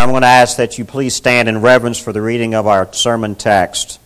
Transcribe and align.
I'm 0.00 0.08
going 0.08 0.22
to 0.22 0.28
ask 0.28 0.56
that 0.56 0.78
you 0.78 0.86
please 0.86 1.14
stand 1.14 1.46
in 1.46 1.60
reverence 1.60 1.98
for 1.98 2.10
the 2.10 2.22
reading 2.22 2.54
of 2.54 2.66
our 2.66 2.90
sermon 2.90 3.34
text. 3.34 4.00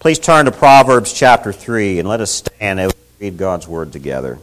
Please 0.00 0.18
turn 0.18 0.46
to 0.46 0.50
Proverbs 0.50 1.12
chapter 1.12 1.52
3 1.52 2.00
and 2.00 2.08
let 2.08 2.20
us 2.20 2.32
stand 2.32 2.80
and 2.80 2.92
read 3.20 3.36
God's 3.36 3.68
word 3.68 3.92
together. 3.92 4.40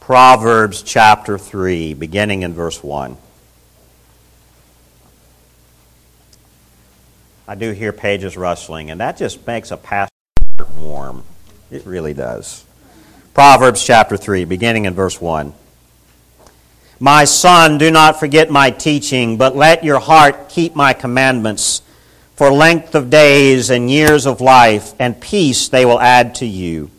Proverbs 0.00 0.82
chapter 0.82 1.36
3, 1.36 1.92
beginning 1.92 2.40
in 2.40 2.54
verse 2.54 2.82
1. 2.82 3.18
I 7.46 7.54
do 7.54 7.72
hear 7.72 7.92
pages 7.92 8.34
rustling, 8.34 8.90
and 8.90 9.00
that 9.00 9.18
just 9.18 9.46
makes 9.46 9.70
a 9.70 9.76
pastor 9.76 10.10
warm. 10.78 11.22
It 11.70 11.84
really 11.84 12.14
does. 12.14 12.64
Proverbs 13.34 13.84
chapter 13.84 14.16
3, 14.16 14.46
beginning 14.46 14.86
in 14.86 14.94
verse 14.94 15.20
1. 15.20 15.52
My 17.00 17.24
son, 17.24 17.78
do 17.78 17.92
not 17.92 18.18
forget 18.18 18.50
my 18.50 18.70
teaching, 18.70 19.36
but 19.36 19.54
let 19.54 19.84
your 19.84 20.00
heart 20.00 20.48
keep 20.48 20.74
my 20.74 20.92
commandments. 20.92 21.82
For 22.34 22.50
length 22.50 22.94
of 22.94 23.08
days 23.10 23.70
and 23.70 23.90
years 23.90 24.26
of 24.26 24.40
life 24.40 24.94
and 24.98 25.20
peace 25.20 25.68
they 25.68 25.84
will 25.84 26.00
add 26.00 26.34
to 26.36 26.46
you. 26.46 26.90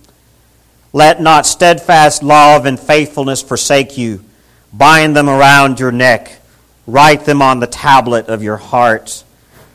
Let 0.94 1.22
not 1.22 1.46
steadfast 1.46 2.24
love 2.24 2.66
and 2.66 2.80
faithfulness 2.80 3.42
forsake 3.42 3.98
you. 3.98 4.24
Bind 4.72 5.16
them 5.16 5.30
around 5.30 5.80
your 5.80 5.92
neck. 5.92 6.40
Write 6.88 7.26
them 7.26 7.42
on 7.42 7.60
the 7.60 7.68
tablet 7.68 8.28
of 8.28 8.42
your 8.42 8.58
heart. 8.58 9.24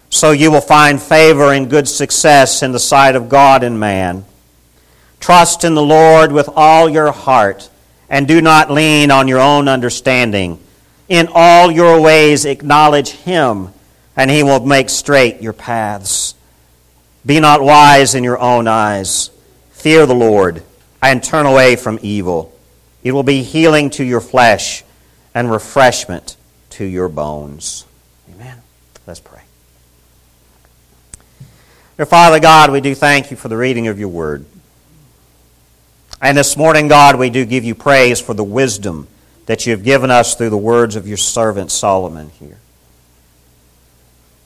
So 0.08 0.30
you 0.30 0.50
will 0.50 0.60
find 0.60 1.00
favor 1.00 1.52
and 1.52 1.68
good 1.68 1.88
success 1.88 2.62
in 2.62 2.72
the 2.72 2.78
sight 2.78 3.14
of 3.14 3.28
God 3.28 3.62
and 3.62 3.78
man. 3.78 4.24
Trust 5.20 5.64
in 5.64 5.74
the 5.74 5.82
Lord 5.82 6.32
with 6.32 6.48
all 6.56 6.88
your 6.88 7.12
heart 7.12 7.68
and 8.08 8.28
do 8.28 8.40
not 8.40 8.70
lean 8.70 9.10
on 9.10 9.28
your 9.28 9.40
own 9.40 9.68
understanding. 9.68 10.60
In 11.08 11.28
all 11.32 11.70
your 11.70 12.00
ways 12.00 12.44
acknowledge 12.44 13.10
him, 13.10 13.68
and 14.16 14.30
he 14.30 14.42
will 14.42 14.64
make 14.64 14.90
straight 14.90 15.42
your 15.42 15.52
paths. 15.52 16.34
Be 17.26 17.40
not 17.40 17.62
wise 17.62 18.14
in 18.14 18.24
your 18.24 18.38
own 18.38 18.68
eyes. 18.68 19.30
Fear 19.72 20.06
the 20.06 20.14
Lord, 20.14 20.62
and 21.02 21.22
turn 21.22 21.46
away 21.46 21.76
from 21.76 21.98
evil. 22.02 22.52
It 23.02 23.12
will 23.12 23.22
be 23.22 23.42
healing 23.42 23.90
to 23.90 24.04
your 24.04 24.20
flesh 24.20 24.82
and 25.34 25.50
refreshment 25.50 26.36
to 26.70 26.84
your 26.84 27.08
bones. 27.08 27.84
Amen. 28.32 28.62
Let's 29.06 29.20
pray. 29.20 29.42
Dear 31.96 32.06
Father 32.06 32.40
God, 32.40 32.72
we 32.72 32.80
do 32.80 32.94
thank 32.94 33.30
you 33.30 33.36
for 33.36 33.48
the 33.48 33.56
reading 33.56 33.88
of 33.88 33.98
your 33.98 34.08
word. 34.08 34.46
And 36.24 36.38
this 36.38 36.56
morning, 36.56 36.88
God, 36.88 37.16
we 37.16 37.28
do 37.28 37.44
give 37.44 37.64
you 37.64 37.74
praise 37.74 38.18
for 38.18 38.32
the 38.32 38.42
wisdom 38.42 39.08
that 39.44 39.66
you 39.66 39.72
have 39.72 39.84
given 39.84 40.10
us 40.10 40.34
through 40.34 40.48
the 40.48 40.56
words 40.56 40.96
of 40.96 41.06
your 41.06 41.18
servant 41.18 41.70
Solomon 41.70 42.30
here. 42.40 42.56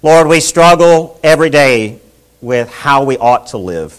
Lord, 0.02 0.26
we 0.26 0.40
struggle 0.40 1.20
every 1.22 1.50
day 1.50 2.00
with 2.40 2.68
how 2.68 3.04
we 3.04 3.16
ought 3.16 3.46
to 3.48 3.58
live. 3.58 3.96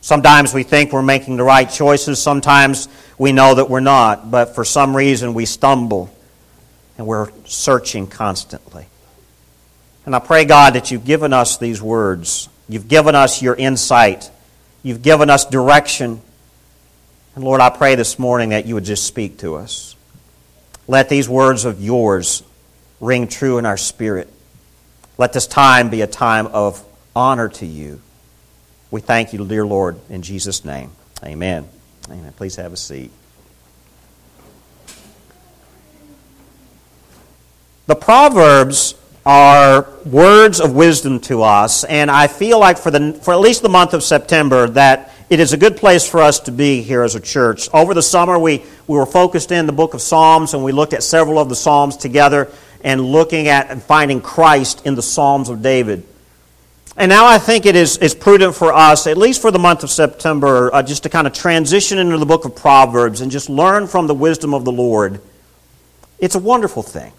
Sometimes 0.00 0.54
we 0.54 0.62
think 0.62 0.94
we're 0.94 1.02
making 1.02 1.36
the 1.36 1.44
right 1.44 1.68
choices, 1.68 2.22
sometimes 2.22 2.88
we 3.18 3.32
know 3.32 3.56
that 3.56 3.68
we're 3.68 3.80
not, 3.80 4.30
but 4.30 4.54
for 4.54 4.64
some 4.64 4.96
reason 4.96 5.34
we 5.34 5.44
stumble 5.44 6.10
and 6.96 7.06
we're 7.06 7.28
searching 7.44 8.06
constantly. 8.06 8.86
And 10.06 10.16
I 10.16 10.20
pray, 10.20 10.46
God, 10.46 10.72
that 10.72 10.90
you've 10.90 11.04
given 11.04 11.34
us 11.34 11.58
these 11.58 11.82
words. 11.82 12.48
You've 12.66 12.88
given 12.88 13.14
us 13.14 13.42
your 13.42 13.56
insight. 13.56 14.30
You've 14.82 15.02
given 15.02 15.28
us 15.28 15.44
direction. 15.44 16.22
And 17.34 17.44
Lord, 17.44 17.60
I 17.60 17.70
pray 17.70 17.94
this 17.94 18.18
morning 18.18 18.50
that 18.50 18.66
you 18.66 18.74
would 18.74 18.84
just 18.84 19.06
speak 19.06 19.38
to 19.38 19.54
us. 19.54 19.94
Let 20.88 21.08
these 21.08 21.28
words 21.28 21.64
of 21.64 21.80
yours 21.80 22.42
ring 22.98 23.28
true 23.28 23.58
in 23.58 23.66
our 23.66 23.76
spirit. 23.76 24.28
Let 25.16 25.32
this 25.32 25.46
time 25.46 25.90
be 25.90 26.02
a 26.02 26.06
time 26.06 26.48
of 26.48 26.84
honor 27.14 27.48
to 27.48 27.66
you. 27.66 28.00
We 28.90 29.00
thank 29.00 29.32
you, 29.32 29.46
dear 29.46 29.64
Lord, 29.64 30.00
in 30.08 30.22
Jesus' 30.22 30.64
name. 30.64 30.90
Amen. 31.22 31.68
Amen. 32.10 32.32
Please 32.32 32.56
have 32.56 32.72
a 32.72 32.76
seat. 32.76 33.12
The 37.86 37.94
Proverbs 37.94 38.94
are 39.24 39.86
words 40.04 40.60
of 40.60 40.74
wisdom 40.74 41.20
to 41.20 41.42
us, 41.42 41.84
and 41.84 42.10
I 42.10 42.26
feel 42.26 42.58
like 42.58 42.78
for, 42.78 42.90
the, 42.90 43.12
for 43.22 43.34
at 43.34 43.40
least 43.40 43.62
the 43.62 43.68
month 43.68 43.92
of 43.92 44.02
September 44.02 44.68
that 44.68 45.14
it 45.28 45.38
is 45.38 45.52
a 45.52 45.56
good 45.56 45.76
place 45.76 46.08
for 46.08 46.20
us 46.20 46.40
to 46.40 46.52
be 46.52 46.82
here 46.82 47.02
as 47.02 47.14
a 47.14 47.20
church. 47.20 47.68
Over 47.72 47.94
the 47.94 48.02
summer, 48.02 48.38
we, 48.38 48.64
we 48.86 48.96
were 48.96 49.06
focused 49.06 49.52
in 49.52 49.66
the 49.66 49.72
book 49.72 49.94
of 49.94 50.00
Psalms, 50.00 50.54
and 50.54 50.64
we 50.64 50.72
looked 50.72 50.92
at 50.92 51.02
several 51.02 51.38
of 51.38 51.48
the 51.48 51.56
Psalms 51.56 51.96
together 51.96 52.50
and 52.82 53.00
looking 53.00 53.48
at 53.48 53.70
and 53.70 53.82
finding 53.82 54.20
Christ 54.20 54.84
in 54.86 54.94
the 54.94 55.02
Psalms 55.02 55.48
of 55.48 55.62
David. 55.62 56.04
And 56.96 57.08
now 57.08 57.26
I 57.26 57.38
think 57.38 57.66
it 57.66 57.76
is, 57.76 57.98
is 57.98 58.14
prudent 58.14 58.54
for 58.54 58.72
us, 58.72 59.06
at 59.06 59.16
least 59.16 59.40
for 59.40 59.50
the 59.50 59.58
month 59.58 59.84
of 59.84 59.90
September, 59.90 60.74
uh, 60.74 60.82
just 60.82 61.04
to 61.04 61.08
kind 61.08 61.26
of 61.26 61.32
transition 61.32 61.98
into 61.98 62.18
the 62.18 62.26
book 62.26 62.44
of 62.44 62.56
Proverbs 62.56 63.20
and 63.20 63.30
just 63.30 63.48
learn 63.48 63.86
from 63.86 64.06
the 64.06 64.14
wisdom 64.14 64.52
of 64.52 64.64
the 64.64 64.72
Lord. 64.72 65.20
It's 66.18 66.34
a 66.34 66.40
wonderful 66.40 66.82
thing. 66.82 67.12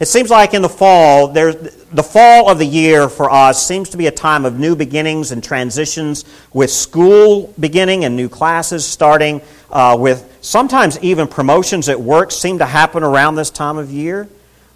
It 0.00 0.06
seems 0.06 0.30
like 0.30 0.54
in 0.54 0.62
the 0.62 0.68
fall, 0.68 1.28
the 1.28 2.08
fall 2.08 2.48
of 2.48 2.58
the 2.58 2.64
year 2.64 3.08
for 3.08 3.28
us 3.30 3.66
seems 3.66 3.88
to 3.88 3.96
be 3.96 4.06
a 4.06 4.12
time 4.12 4.44
of 4.44 4.56
new 4.56 4.76
beginnings 4.76 5.32
and 5.32 5.42
transitions 5.42 6.24
with 6.52 6.70
school 6.70 7.52
beginning 7.58 8.04
and 8.04 8.14
new 8.14 8.28
classes 8.28 8.86
starting, 8.86 9.42
uh, 9.72 9.96
with 9.98 10.38
sometimes 10.40 11.00
even 11.00 11.26
promotions 11.26 11.88
at 11.88 12.00
work 12.00 12.30
seem 12.30 12.58
to 12.58 12.66
happen 12.66 13.02
around 13.02 13.34
this 13.34 13.50
time 13.50 13.76
of 13.76 13.90
year. 13.90 14.28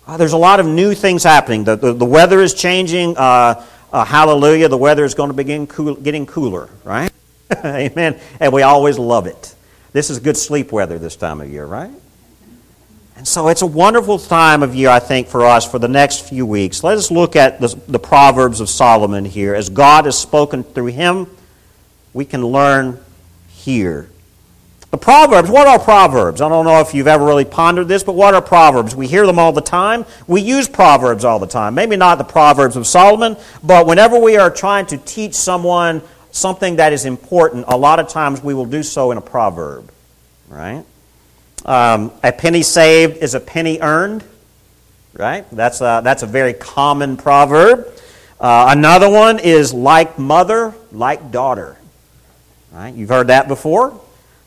Uh, 0.09 0.17
there's 0.17 0.33
a 0.33 0.39
lot 0.39 0.59
of 0.59 0.67
new 0.67 0.93
things 0.93 1.23
happening. 1.23 1.63
The, 1.63 1.77
the, 1.77 1.93
the 1.93 2.05
weather 2.05 2.41
is 2.41 2.53
changing. 2.53 3.17
Uh, 3.17 3.65
uh 3.93 4.05
hallelujah, 4.05 4.67
the 4.67 4.77
weather 4.77 5.05
is 5.05 5.15
going 5.15 5.31
to 5.31 5.35
begin 5.35 5.69
cool, 5.69 5.95
getting 5.95 6.27
cooler, 6.27 6.69
right? 6.83 7.13
Amen. 7.65 8.19
And 8.41 8.53
we 8.53 8.63
always 8.63 8.99
love 8.99 9.29
it. 9.29 9.55
This 9.93 10.11
is 10.11 10.19
good 10.19 10.37
sleep 10.37 10.73
weather 10.73 10.99
this 10.99 11.15
time 11.15 11.41
of 11.41 11.49
year, 11.49 11.65
right? 11.65 11.93
And 13.23 13.29
so 13.29 13.47
it's 13.47 13.63
a 13.63 13.67
wonderful 13.67 14.19
time 14.19 14.65
of 14.65 14.75
year, 14.75 14.89
I 14.89 14.99
think, 14.99 15.29
for 15.29 15.47
us 15.47 15.65
for 15.65 15.79
the 15.79 15.87
next 15.87 16.29
few 16.29 16.45
weeks. 16.45 16.83
Let 16.83 16.99
us 16.99 17.09
look 17.09 17.37
at 17.37 17.61
the, 17.61 17.69
the 17.87 18.01
Proverbs 18.01 18.59
of 18.59 18.69
Solomon 18.69 19.25
here. 19.25 19.55
As 19.55 19.69
God 19.69 20.07
has 20.07 20.19
spoken 20.19 20.65
through 20.65 20.87
him, 20.87 21.29
we 22.13 22.25
can 22.25 22.45
learn 22.45 22.99
here. 23.49 24.11
The 24.91 24.97
Proverbs, 24.99 25.49
what 25.49 25.69
are 25.69 25.79
Proverbs? 25.79 26.41
I 26.41 26.49
don't 26.49 26.65
know 26.65 26.81
if 26.81 26.95
you've 26.95 27.07
ever 27.07 27.25
really 27.25 27.45
pondered 27.45 27.87
this, 27.87 28.03
but 28.03 28.17
what 28.17 28.35
are 28.35 28.43
Proverbs? 28.43 28.97
We 28.97 29.07
hear 29.07 29.25
them 29.25 29.39
all 29.39 29.53
the 29.53 29.61
time. 29.61 30.05
We 30.27 30.41
use 30.41 30.69
Proverbs 30.69 31.25
all 31.25 31.39
the 31.39 31.47
time. 31.47 31.77
Maybe 31.77 31.95
not 31.95 32.19
the 32.19 32.25
Proverbs 32.25 32.75
of 32.75 32.89
Solomon, 32.89 33.37
but 33.63 33.87
whenever 33.87 34.19
we 34.19 34.37
are 34.37 34.51
trying 34.51 34.87
to 34.87 34.99
teach 34.99 35.35
someone 35.35 36.03
something 36.33 36.75
that 36.75 36.93
is 36.93 37.05
important, 37.05 37.67
a 37.69 37.77
lot 37.77 38.01
of 38.01 38.09
times 38.09 38.43
we 38.43 38.53
will 38.53 38.67
do 38.67 38.83
so 38.83 39.13
in 39.13 39.19
a 39.19 39.23
proverb, 39.23 39.93
right? 40.49 40.85
Um, 41.65 42.13
a 42.23 42.33
penny 42.33 42.63
saved 42.63 43.19
is 43.19 43.35
a 43.35 43.41
penny 43.41 43.79
earned, 43.81 44.25
right? 45.15 45.45
That's 45.53 45.81
a, 45.81 46.01
that's 46.03 46.23
a 46.23 46.27
very 46.27 46.55
common 46.55 47.17
proverb. 47.17 47.87
Uh, 48.41 48.67
another 48.71 49.09
one 49.09 49.39
is 49.39 49.73
like 49.73 50.19
mother, 50.19 50.75
like 50.91 51.31
daughter. 51.31 51.77
Right? 52.73 52.95
You've 52.95 53.11
heard 53.11 53.29
that 53.29 53.47
before. 53.47 54.01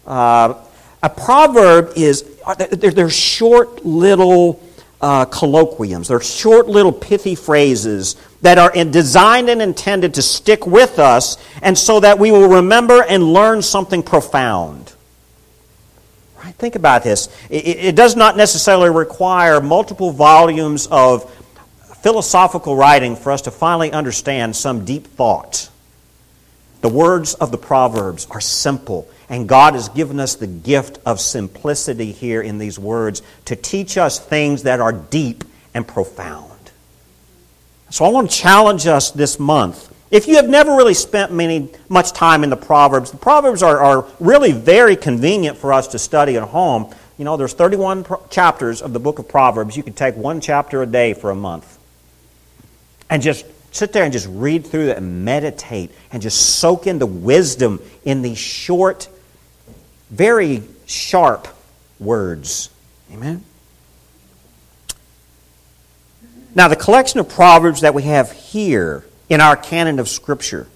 Uh, 0.05 0.55
a 1.01 1.09
proverb 1.09 1.93
is, 1.95 2.25
uh, 2.45 2.55
they're, 2.55 2.91
they're 2.91 3.09
short 3.09 3.85
little 3.85 4.61
uh, 4.99 5.25
colloquiums. 5.25 6.07
They're 6.07 6.19
short 6.19 6.67
little 6.67 6.91
pithy 6.91 7.35
phrases 7.35 8.15
that 8.41 8.57
are 8.57 8.71
designed 8.85 9.49
and 9.49 9.61
intended 9.61 10.15
to 10.15 10.21
stick 10.21 10.65
with 10.65 10.99
us 10.99 11.37
and 11.61 11.77
so 11.77 11.99
that 11.99 12.19
we 12.19 12.31
will 12.31 12.49
remember 12.49 13.03
and 13.03 13.23
learn 13.23 13.61
something 13.61 14.03
profound. 14.03 14.84
Think 16.53 16.75
about 16.75 17.03
this. 17.03 17.29
It, 17.49 17.67
it 17.67 17.95
does 17.95 18.15
not 18.15 18.37
necessarily 18.37 18.89
require 18.89 19.61
multiple 19.61 20.11
volumes 20.11 20.87
of 20.87 21.31
philosophical 22.01 22.75
writing 22.75 23.15
for 23.15 23.31
us 23.31 23.41
to 23.43 23.51
finally 23.51 23.91
understand 23.91 24.55
some 24.55 24.85
deep 24.85 25.07
thought. 25.07 25.69
The 26.81 26.89
words 26.89 27.33
of 27.33 27.49
the 27.49 27.57
Proverbs 27.57 28.27
are 28.29 28.41
simple, 28.41 29.07
and 29.27 29.49
God 29.49 29.73
has 29.73 29.89
given 29.89 30.19
us 30.19 30.35
the 30.35 30.45
gift 30.45 30.99
of 31.03 31.19
simplicity 31.19 32.11
here 32.11 32.41
in 32.41 32.59
these 32.59 32.77
words 32.77 33.23
to 33.45 33.55
teach 33.55 33.97
us 33.97 34.19
things 34.19 34.63
that 34.63 34.79
are 34.79 34.91
deep 34.91 35.43
and 35.73 35.87
profound. 35.87 36.51
So 37.89 38.05
I 38.05 38.09
want 38.09 38.29
to 38.29 38.37
challenge 38.37 38.85
us 38.85 39.09
this 39.09 39.39
month 39.39 39.91
if 40.11 40.27
you 40.27 40.35
have 40.35 40.47
never 40.47 40.75
really 40.75 40.93
spent 40.93 41.31
many, 41.31 41.69
much 41.89 42.11
time 42.11 42.43
in 42.43 42.49
the 42.49 42.57
Proverbs, 42.57 43.11
the 43.11 43.17
Proverbs 43.17 43.63
are, 43.63 43.79
are 43.79 44.07
really 44.19 44.51
very 44.51 44.95
convenient 44.95 45.57
for 45.57 45.73
us 45.73 45.87
to 45.89 45.99
study 45.99 46.37
at 46.37 46.43
home. 46.43 46.93
You 47.17 47.25
know, 47.25 47.37
there's 47.37 47.53
31 47.53 48.03
pro- 48.03 48.21
chapters 48.29 48.81
of 48.81 48.93
the 48.93 48.99
book 48.99 49.19
of 49.19 49.27
Proverbs. 49.27 49.75
You 49.75 49.83
can 49.83 49.93
take 49.93 50.15
one 50.15 50.41
chapter 50.41 50.81
a 50.83 50.85
day 50.85 51.13
for 51.13 51.31
a 51.31 51.35
month. 51.35 51.79
And 53.09 53.21
just 53.21 53.45
sit 53.71 53.93
there 53.93 54.03
and 54.03 54.13
just 54.13 54.27
read 54.29 54.65
through 54.65 54.89
it 54.89 54.97
and 54.97 55.25
meditate 55.25 55.91
and 56.11 56.21
just 56.21 56.59
soak 56.59 56.87
in 56.87 56.99
the 56.99 57.05
wisdom 57.05 57.81
in 58.03 58.21
these 58.21 58.37
short, 58.37 59.09
very 60.09 60.63
sharp 60.85 61.47
words. 61.99 62.69
Amen. 63.11 63.43
Now, 66.53 66.69
the 66.69 66.77
collection 66.77 67.19
of 67.19 67.27
Proverbs 67.27 67.81
that 67.81 67.93
we 67.93 68.03
have 68.03 68.31
here 68.31 69.03
in 69.29 69.41
our 69.41 69.55
canon 69.55 69.99
of 69.99 70.07
Scripture 70.07 70.67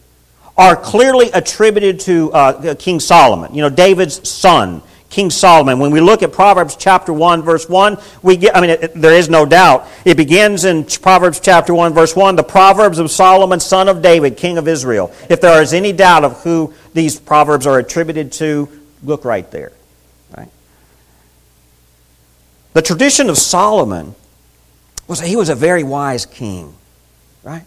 are 0.57 0.75
clearly 0.75 1.31
attributed 1.31 2.01
to 2.01 2.31
uh, 2.34 2.75
King 2.75 3.00
Solomon, 3.00 3.54
you 3.54 3.62
know, 3.62 3.69
David's 3.69 4.28
son, 4.30 4.81
King 5.10 5.30
Solomon. 5.30 5.80
When 5.80 5.92
we 5.92 6.01
look 6.01 6.22
at 6.22 6.34
Proverbs 6.34 6.75
chapter 6.75 7.13
1, 7.13 7.42
verse 7.44 7.68
1, 7.68 7.98
we 8.22 8.36
get, 8.36 8.56
I 8.56 8.62
mean, 8.62 8.69
it, 8.72 8.94
there 8.94 9.13
is 9.13 9.30
no 9.30 9.46
doubt. 9.46 9.88
It 10.06 10.18
begins 10.18 10.66
in 10.66 10.84
Proverbs 10.84 11.40
chapter 11.40 11.74
1, 11.74 11.94
verse 11.94 12.16
1, 12.16 12.36
the 12.36 12.44
Proverbs 12.44 13.00
of 13.00 13.10
Solomon, 13.10 13.60
son 13.60 13.88
of 13.88 14.01
David, 14.01 14.38
king 14.38 14.57
of 14.57 14.68
Israel. 14.68 15.13
If 15.30 15.40
there 15.40 15.62
is 15.62 15.74
any 15.74 15.94
doubt 15.94 16.25
of 16.25 16.44
who 16.44 16.74
these 16.94 17.19
Proverbs 17.19 17.66
are 17.66 17.80
attributed 17.80 18.34
to, 18.34 18.68
look 19.01 19.25
right 19.25 19.50
there. 19.51 19.72
Right? 20.36 20.50
The 22.74 22.81
tradition 22.81 23.30
of 23.30 23.38
Solomon 23.38 24.13
was 25.07 25.22
that 25.22 25.28
he 25.28 25.38
was 25.38 25.50
a 25.50 25.56
very 25.56 25.84
wise 25.84 26.25
king. 26.25 26.75
Right? 27.44 27.63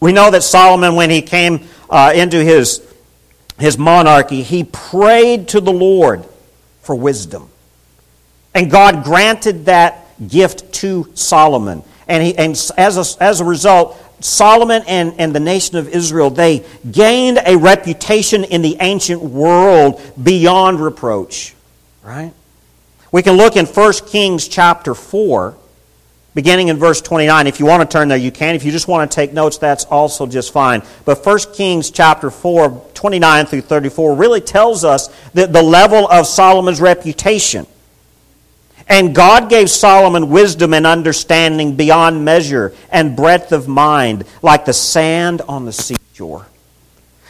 We 0.00 0.12
know 0.12 0.30
that 0.30 0.42
Solomon, 0.42 0.94
when 0.94 1.10
he 1.10 1.22
came 1.22 1.66
uh, 1.90 2.12
into 2.14 2.42
his, 2.42 2.82
his 3.58 3.76
monarchy, 3.76 4.42
he 4.42 4.64
prayed 4.64 5.48
to 5.48 5.60
the 5.60 5.72
Lord 5.72 6.24
for 6.82 6.94
wisdom. 6.94 7.48
And 8.54 8.70
God 8.70 9.04
granted 9.04 9.66
that 9.66 10.06
gift 10.26 10.72
to 10.74 11.10
Solomon. 11.14 11.82
And, 12.06 12.22
he, 12.22 12.36
and 12.36 12.52
as, 12.76 13.16
a, 13.18 13.22
as 13.22 13.40
a 13.40 13.44
result, 13.44 13.96
Solomon 14.20 14.82
and, 14.88 15.14
and 15.18 15.34
the 15.34 15.40
nation 15.40 15.76
of 15.76 15.88
Israel, 15.88 16.30
they 16.30 16.64
gained 16.90 17.38
a 17.44 17.56
reputation 17.56 18.44
in 18.44 18.62
the 18.62 18.76
ancient 18.80 19.22
world 19.22 20.00
beyond 20.20 20.80
reproach. 20.80 21.54
Right? 22.02 22.32
We 23.12 23.22
can 23.22 23.34
look 23.34 23.56
in 23.56 23.66
1 23.66 23.92
Kings 24.06 24.48
chapter 24.48 24.94
4 24.94 25.56
beginning 26.38 26.68
in 26.68 26.76
verse 26.76 27.00
29. 27.00 27.48
If 27.48 27.58
you 27.58 27.66
want 27.66 27.82
to 27.82 27.92
turn 27.92 28.06
there, 28.06 28.16
you 28.16 28.30
can. 28.30 28.54
If 28.54 28.62
you 28.62 28.70
just 28.70 28.86
want 28.86 29.10
to 29.10 29.12
take 29.12 29.32
notes, 29.32 29.58
that's 29.58 29.86
also 29.86 30.24
just 30.24 30.52
fine. 30.52 30.84
But 31.04 31.26
1 31.26 31.38
Kings 31.52 31.90
chapter 31.90 32.30
4, 32.30 32.90
29 32.94 33.46
through 33.46 33.62
34 33.62 34.14
really 34.14 34.40
tells 34.40 34.84
us 34.84 35.08
that 35.34 35.52
the 35.52 35.60
level 35.60 36.08
of 36.08 36.28
Solomon's 36.28 36.80
reputation. 36.80 37.66
And 38.86 39.16
God 39.16 39.50
gave 39.50 39.68
Solomon 39.68 40.30
wisdom 40.30 40.74
and 40.74 40.86
understanding 40.86 41.74
beyond 41.74 42.24
measure 42.24 42.72
and 42.92 43.16
breadth 43.16 43.50
of 43.50 43.66
mind, 43.66 44.24
like 44.40 44.64
the 44.64 44.72
sand 44.72 45.42
on 45.48 45.64
the 45.64 45.72
seashore. 45.72 46.46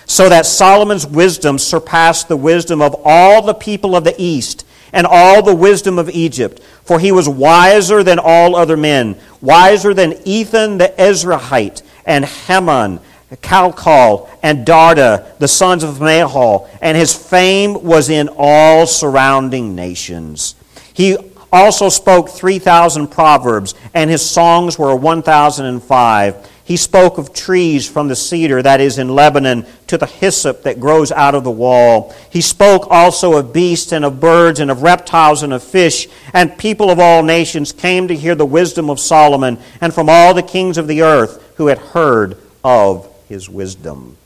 So 0.08 0.28
that 0.28 0.46
Solomon's 0.46 1.06
wisdom 1.06 1.58
surpassed 1.58 2.26
the 2.26 2.36
wisdom 2.36 2.82
of 2.82 2.96
all 3.04 3.42
the 3.42 3.54
people 3.54 3.94
of 3.94 4.02
the 4.02 4.16
East 4.18 4.66
and 4.92 5.06
all 5.06 5.42
the 5.42 5.54
wisdom 5.54 5.98
of 5.98 6.10
Egypt. 6.10 6.60
For 6.82 6.98
he 6.98 7.12
was 7.12 7.28
wiser 7.28 8.02
than 8.02 8.18
all 8.18 8.56
other 8.56 8.76
men, 8.76 9.16
wiser 9.40 9.92
than 9.92 10.18
Ethan 10.24 10.78
the 10.78 10.94
Ezrahite, 10.98 11.82
and 12.06 12.24
Heman, 12.24 13.00
Calcol, 13.42 14.30
and 14.42 14.66
Darda, 14.66 15.38
the 15.38 15.48
sons 15.48 15.82
of 15.82 15.96
Mahol, 15.96 16.68
and 16.80 16.96
his 16.96 17.14
fame 17.14 17.84
was 17.84 18.08
in 18.08 18.30
all 18.36 18.86
surrounding 18.86 19.74
nations. 19.74 20.54
He 20.94 21.18
also 21.52 21.90
spoke 21.90 22.30
3,000 22.30 23.08
proverbs, 23.08 23.74
and 23.92 24.10
his 24.10 24.28
songs 24.28 24.78
were 24.78 24.96
1,005. 24.96 26.48
He 26.68 26.76
spoke 26.76 27.16
of 27.16 27.32
trees 27.32 27.88
from 27.88 28.08
the 28.08 28.14
cedar 28.14 28.60
that 28.60 28.78
is 28.78 28.98
in 28.98 29.08
Lebanon 29.08 29.64
to 29.86 29.96
the 29.96 30.04
hyssop 30.04 30.64
that 30.64 30.78
grows 30.78 31.10
out 31.10 31.34
of 31.34 31.42
the 31.42 31.50
wall. 31.50 32.14
He 32.28 32.42
spoke 32.42 32.86
also 32.90 33.38
of 33.38 33.54
beasts 33.54 33.90
and 33.90 34.04
of 34.04 34.20
birds 34.20 34.60
and 34.60 34.70
of 34.70 34.82
reptiles 34.82 35.42
and 35.42 35.54
of 35.54 35.62
fish. 35.62 36.08
And 36.34 36.58
people 36.58 36.90
of 36.90 36.98
all 36.98 37.22
nations 37.22 37.72
came 37.72 38.08
to 38.08 38.14
hear 38.14 38.34
the 38.34 38.44
wisdom 38.44 38.90
of 38.90 39.00
Solomon 39.00 39.56
and 39.80 39.94
from 39.94 40.10
all 40.10 40.34
the 40.34 40.42
kings 40.42 40.76
of 40.76 40.88
the 40.88 41.00
earth 41.00 41.54
who 41.56 41.68
had 41.68 41.78
heard 41.78 42.36
of 42.62 43.08
his 43.30 43.48
wisdom. 43.48 44.18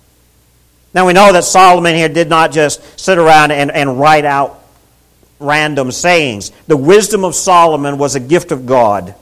Now 0.92 1.06
we 1.06 1.12
know 1.12 1.32
that 1.32 1.44
Solomon 1.44 1.94
here 1.94 2.08
did 2.08 2.28
not 2.28 2.50
just 2.50 2.98
sit 2.98 3.18
around 3.18 3.52
and, 3.52 3.70
and 3.70 4.00
write 4.00 4.24
out 4.24 4.64
random 5.38 5.92
sayings. 5.92 6.50
The 6.66 6.76
wisdom 6.76 7.24
of 7.24 7.36
Solomon 7.36 7.98
was 7.98 8.16
a 8.16 8.20
gift 8.20 8.50
of 8.50 8.66
God. 8.66 9.14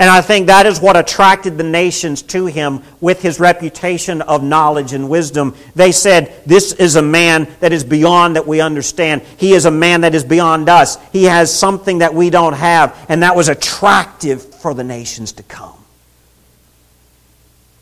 And 0.00 0.08
I 0.08 0.22
think 0.22 0.46
that 0.46 0.64
is 0.64 0.80
what 0.80 0.96
attracted 0.96 1.58
the 1.58 1.62
nations 1.62 2.22
to 2.22 2.46
him 2.46 2.82
with 3.02 3.20
his 3.20 3.38
reputation 3.38 4.22
of 4.22 4.42
knowledge 4.42 4.94
and 4.94 5.10
wisdom. 5.10 5.54
They 5.74 5.92
said, 5.92 6.32
This 6.46 6.72
is 6.72 6.96
a 6.96 7.02
man 7.02 7.46
that 7.60 7.74
is 7.74 7.84
beyond 7.84 8.36
that 8.36 8.46
we 8.46 8.62
understand. 8.62 9.20
He 9.36 9.52
is 9.52 9.66
a 9.66 9.70
man 9.70 10.00
that 10.00 10.14
is 10.14 10.24
beyond 10.24 10.70
us. 10.70 10.96
He 11.12 11.24
has 11.24 11.54
something 11.54 11.98
that 11.98 12.14
we 12.14 12.30
don't 12.30 12.54
have. 12.54 12.96
And 13.10 13.22
that 13.22 13.36
was 13.36 13.50
attractive 13.50 14.42
for 14.42 14.72
the 14.72 14.84
nations 14.84 15.32
to 15.32 15.42
come. 15.42 15.76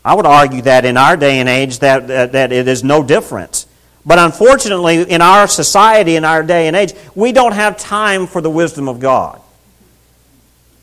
I 0.03 0.13
would 0.13 0.25
argue 0.25 0.63
that 0.63 0.83
in 0.83 0.97
our 0.97 1.15
day 1.15 1.39
and 1.39 1.47
age 1.47 1.79
that, 1.79 2.09
that, 2.09 2.33
that 2.33 2.51
it 2.51 2.67
is 2.67 2.83
no 2.83 3.01
difference. 3.01 3.65
But 4.05 4.19
unfortunately, 4.19 5.03
in 5.03 5.21
our 5.21 5.47
society, 5.47 6.17
in 6.17 6.25
our 6.25 6.43
day 6.43 6.67
and 6.67 6.75
age, 6.75 6.93
we 7.15 7.31
don't 7.31 7.53
have 7.53 7.77
time 7.77 8.27
for 8.27 8.41
the 8.41 8.49
wisdom 8.49 8.89
of 8.89 8.99
God. 8.99 9.41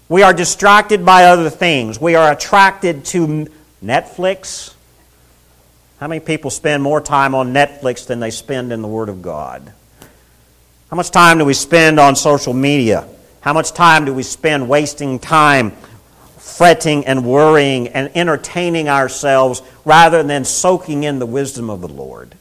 We 0.09 0.23
are 0.23 0.33
distracted 0.33 1.05
by 1.05 1.25
other 1.25 1.51
things. 1.51 2.01
We 2.01 2.15
are 2.15 2.31
attracted 2.31 3.05
to 3.07 3.49
Netflix. 3.85 4.73
How 5.99 6.07
many 6.07 6.21
people 6.21 6.51
spend 6.51 6.83
more 6.83 7.01
time 7.01 7.35
on 7.35 7.53
Netflix 7.53 8.07
than 8.07 8.21
they 8.21 8.31
spend 8.31 8.73
in 8.73 8.83
the 8.83 8.89
Word 8.89 9.09
of 9.09 9.21
God? 9.21 9.73
How 10.91 10.97
much 10.97 11.11
time 11.11 11.39
do 11.39 11.45
we 11.45 11.55
spend 11.55 11.99
on 11.99 12.15
social 12.15 12.53
media? 12.53 13.09
How 13.41 13.53
much 13.53 13.73
time 13.73 14.05
do 14.05 14.15
we 14.15 14.23
spend 14.23 14.69
wasting 14.69 15.19
time 15.19 15.73
fretting 16.39 17.05
and 17.07 17.27
worrying 17.27 17.89
and 17.89 18.11
entertaining 18.17 18.89
ourselves 18.89 19.61
rather 19.85 20.23
than 20.23 20.45
soaking 20.45 21.03
in 21.03 21.19
the 21.19 21.27
wisdom 21.27 21.69
of 21.69 21.81
the 21.81 21.89
Lord? 21.89 22.37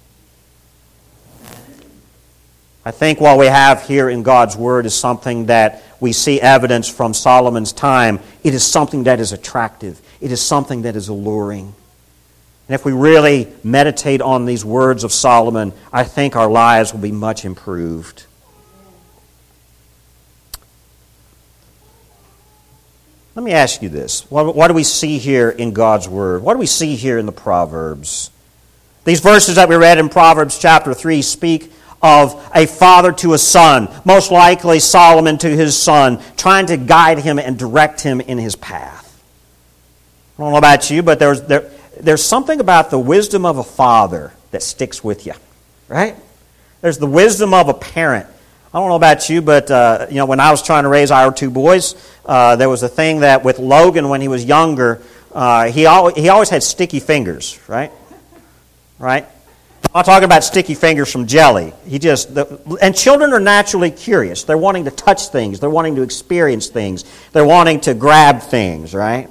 I 2.86 2.92
think 2.92 3.20
what 3.20 3.40
we 3.40 3.48
have 3.48 3.88
here 3.88 4.08
in 4.08 4.22
God's 4.22 4.56
Word 4.56 4.86
is 4.86 4.94
something 4.94 5.48
that 5.48 5.82
we 6.06 6.14
see 6.14 6.40
evidence 6.40 6.88
from 6.88 7.16
Solomon's 7.16 7.74
time. 7.74 8.20
It 8.44 8.54
is 8.54 8.64
something 8.64 9.06
that 9.06 9.20
is 9.20 9.32
attractive, 9.32 10.00
it 10.22 10.32
is 10.32 10.40
something 10.40 10.84
that 10.84 10.96
is 10.96 11.08
alluring. 11.08 11.74
And 12.68 12.76
if 12.76 12.86
we 12.86 12.92
really 12.92 13.48
meditate 13.64 14.22
on 14.22 14.46
these 14.46 14.64
words 14.64 15.04
of 15.04 15.12
Solomon, 15.12 15.74
I 15.92 16.04
think 16.04 16.36
our 16.36 16.48
lives 16.48 16.94
will 16.94 17.00
be 17.00 17.12
much 17.12 17.44
improved. 17.44 18.26
Let 23.34 23.44
me 23.44 23.52
ask 23.52 23.82
you 23.82 23.90
this. 23.90 24.30
What, 24.30 24.56
what, 24.56 24.68
do 24.68 24.76
we 24.76 24.84
see 24.84 25.18
here 25.18 25.50
in 25.50 25.74
God's 25.74 26.08
Word? 26.08 26.44
What 26.44 26.54
do 26.54 26.60
we 26.60 26.68
see 26.68 26.96
here 26.96 27.18
in 27.18 27.26
the 27.26 27.32
Proverbs? 27.32 28.30
These 29.06 29.22
verses 29.22 29.56
that 29.56 29.70
we 29.70 29.76
read 29.76 29.98
in 29.98 30.10
Proverbs 30.10 30.60
chapter 30.60 30.94
3 30.94 31.24
speak 31.24 31.72
of 32.06 32.52
a 32.54 32.68
father 32.68 33.12
to 33.12 33.34
a 33.34 33.38
son, 33.40 33.90
most 34.06 34.32
likely 34.32 34.80
Solomon 34.80 35.40
to 35.40 35.50
his 35.50 35.76
son, 35.76 36.22
trying 36.38 36.68
to 36.68 36.78
guide 36.78 37.18
him 37.18 37.40
and 37.40 37.58
direct 37.58 38.00
him 38.02 38.22
in 38.22 38.38
his 38.38 38.56
path. 38.56 39.02
I 40.38 40.44
don't 40.44 40.52
know 40.52 40.60
about 40.60 40.92
you, 40.92 41.02
but 41.02 41.18
there's, 41.18 41.42
there, 41.42 41.72
there's 42.00 42.24
something 42.24 42.60
about 42.60 42.92
the 42.92 43.00
wisdom 43.00 43.44
of 43.44 43.58
a 43.58 43.64
father 43.64 44.34
that 44.52 44.62
sticks 44.62 45.04
with 45.04 45.26
you, 45.26 45.34
right? 45.88 46.16
There's 46.82 47.00
the 47.00 47.08
wisdom 47.08 47.56
of 47.56 47.70
a 47.70 47.74
parent. 47.74 48.28
I 48.72 48.78
don't 48.78 48.90
know 48.90 48.96
about 48.96 49.28
you, 49.28 49.42
but 49.42 49.72
uh, 49.72 50.06
you 50.10 50.18
know, 50.18 50.28
when 50.28 50.40
I 50.40 50.52
was 50.52 50.62
trying 50.62 50.84
to 50.84 50.90
raise 50.90 51.10
our 51.10 51.34
two 51.34 51.50
boys, 51.50 51.96
uh, 52.24 52.56
there 52.56 52.70
was 52.70 52.84
a 52.84 52.90
thing 52.90 53.22
that 53.22 53.44
with 53.44 53.58
Logan 53.58 54.10
when 54.10 54.22
he 54.22 54.28
was 54.28 54.46
younger, 54.46 55.02
uh, 55.34 55.72
he, 55.72 55.88
al- 55.88 56.14
he 56.14 56.30
always 56.30 56.50
had 56.50 56.62
sticky 56.62 57.00
fingers, 57.00 57.60
right? 57.68 57.92
Right? 59.00 59.26
I'm 59.96 60.04
talking 60.04 60.26
about 60.26 60.44
sticky 60.44 60.74
fingers 60.74 61.10
from 61.10 61.26
jelly. 61.26 61.74
He 61.88 62.00
just 62.00 62.36
the, 62.36 62.78
and 62.82 62.94
children 62.94 63.32
are 63.32 63.40
naturally 63.40 63.92
curious. 63.92 64.44
They're 64.44 64.58
wanting 64.58 64.84
to 64.86 64.92
touch 64.92 65.30
things. 65.30 65.62
They're 65.62 65.70
wanting 65.70 65.96
to 65.96 66.02
experience 66.02 66.68
things. 66.68 67.06
They're 67.32 67.46
wanting 67.46 67.80
to 67.82 67.94
grab 67.94 68.42
things, 68.42 68.94
right? 68.94 69.30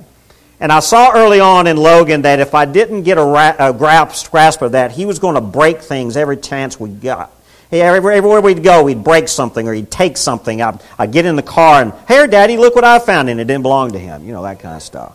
And 0.60 0.72
I 0.72 0.80
saw 0.80 1.12
early 1.12 1.38
on 1.38 1.66
in 1.66 1.76
Logan 1.76 2.22
that 2.22 2.40
if 2.40 2.54
I 2.54 2.64
didn't 2.64 3.02
get 3.02 3.18
a, 3.18 3.22
ra- 3.22 3.56
a 3.58 3.74
grasp, 3.74 4.30
grasp 4.30 4.62
of 4.62 4.72
that, 4.72 4.92
he 4.92 5.04
was 5.04 5.18
going 5.18 5.34
to 5.34 5.42
break 5.42 5.82
things 5.82 6.16
every 6.16 6.38
chance 6.38 6.80
we 6.80 6.88
got. 6.88 7.30
Hey, 7.68 7.82
everywhere 7.82 8.40
we'd 8.40 8.62
go, 8.62 8.84
we'd 8.84 9.04
break 9.04 9.28
something 9.28 9.68
or 9.68 9.74
he'd 9.74 9.90
take 9.90 10.16
something. 10.16 10.62
I'd, 10.62 10.80
I'd 10.98 11.12
get 11.12 11.26
in 11.26 11.36
the 11.36 11.42
car 11.42 11.82
and, 11.82 11.92
hey, 12.08 12.26
Daddy, 12.26 12.56
look 12.56 12.74
what 12.74 12.84
I 12.84 13.00
found, 13.00 13.28
and 13.28 13.38
it 13.38 13.44
didn't 13.44 13.64
belong 13.64 13.92
to 13.92 13.98
him. 13.98 14.24
You 14.24 14.32
know, 14.32 14.42
that 14.44 14.60
kind 14.60 14.76
of 14.76 14.82
stuff. 14.82 15.14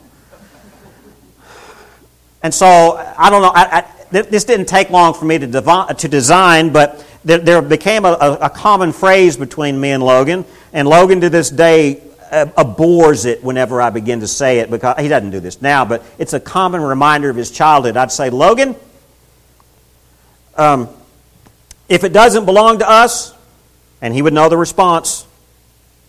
And 2.43 2.53
so, 2.53 2.97
I 3.17 3.31
don't 3.31 3.41
know. 3.41 3.51
I, 3.53 3.79
I, 3.79 3.98
this 4.11 4.43
didn't 4.43 4.67
take 4.67 4.89
long 4.89 5.13
for 5.13 5.25
me 5.25 5.37
to, 5.37 5.47
devi- 5.47 5.93
to 5.97 6.07
design, 6.07 6.71
but 6.71 7.05
there, 7.23 7.37
there 7.37 7.61
became 7.61 8.05
a, 8.05 8.13
a, 8.13 8.33
a, 8.33 8.49
common 8.49 8.91
phrase 8.91 9.37
between 9.37 9.79
me 9.79 9.91
and 9.91 10.01
Logan. 10.01 10.45
And 10.73 10.87
Logan 10.87 11.21
to 11.21 11.29
this 11.29 11.49
day 11.49 12.01
uh, 12.31 12.47
abhors 12.57 13.25
it 13.25 13.43
whenever 13.43 13.81
I 13.81 13.89
begin 13.89 14.21
to 14.21 14.27
say 14.27 14.59
it 14.59 14.71
because 14.71 14.99
he 14.99 15.07
doesn't 15.07 15.31
do 15.31 15.39
this 15.39 15.61
now, 15.61 15.85
but 15.85 16.03
it's 16.17 16.33
a 16.33 16.39
common 16.39 16.81
reminder 16.81 17.29
of 17.29 17.35
his 17.35 17.51
childhood. 17.51 17.97
I'd 17.97 18.11
say, 18.11 18.29
Logan, 18.29 18.75
um, 20.55 20.89
if 21.87 22.03
it 22.03 22.13
doesn't 22.13 22.45
belong 22.45 22.79
to 22.79 22.89
us, 22.89 23.33
and 24.01 24.13
he 24.13 24.21
would 24.21 24.33
know 24.33 24.49
the 24.49 24.57
response, 24.57 25.27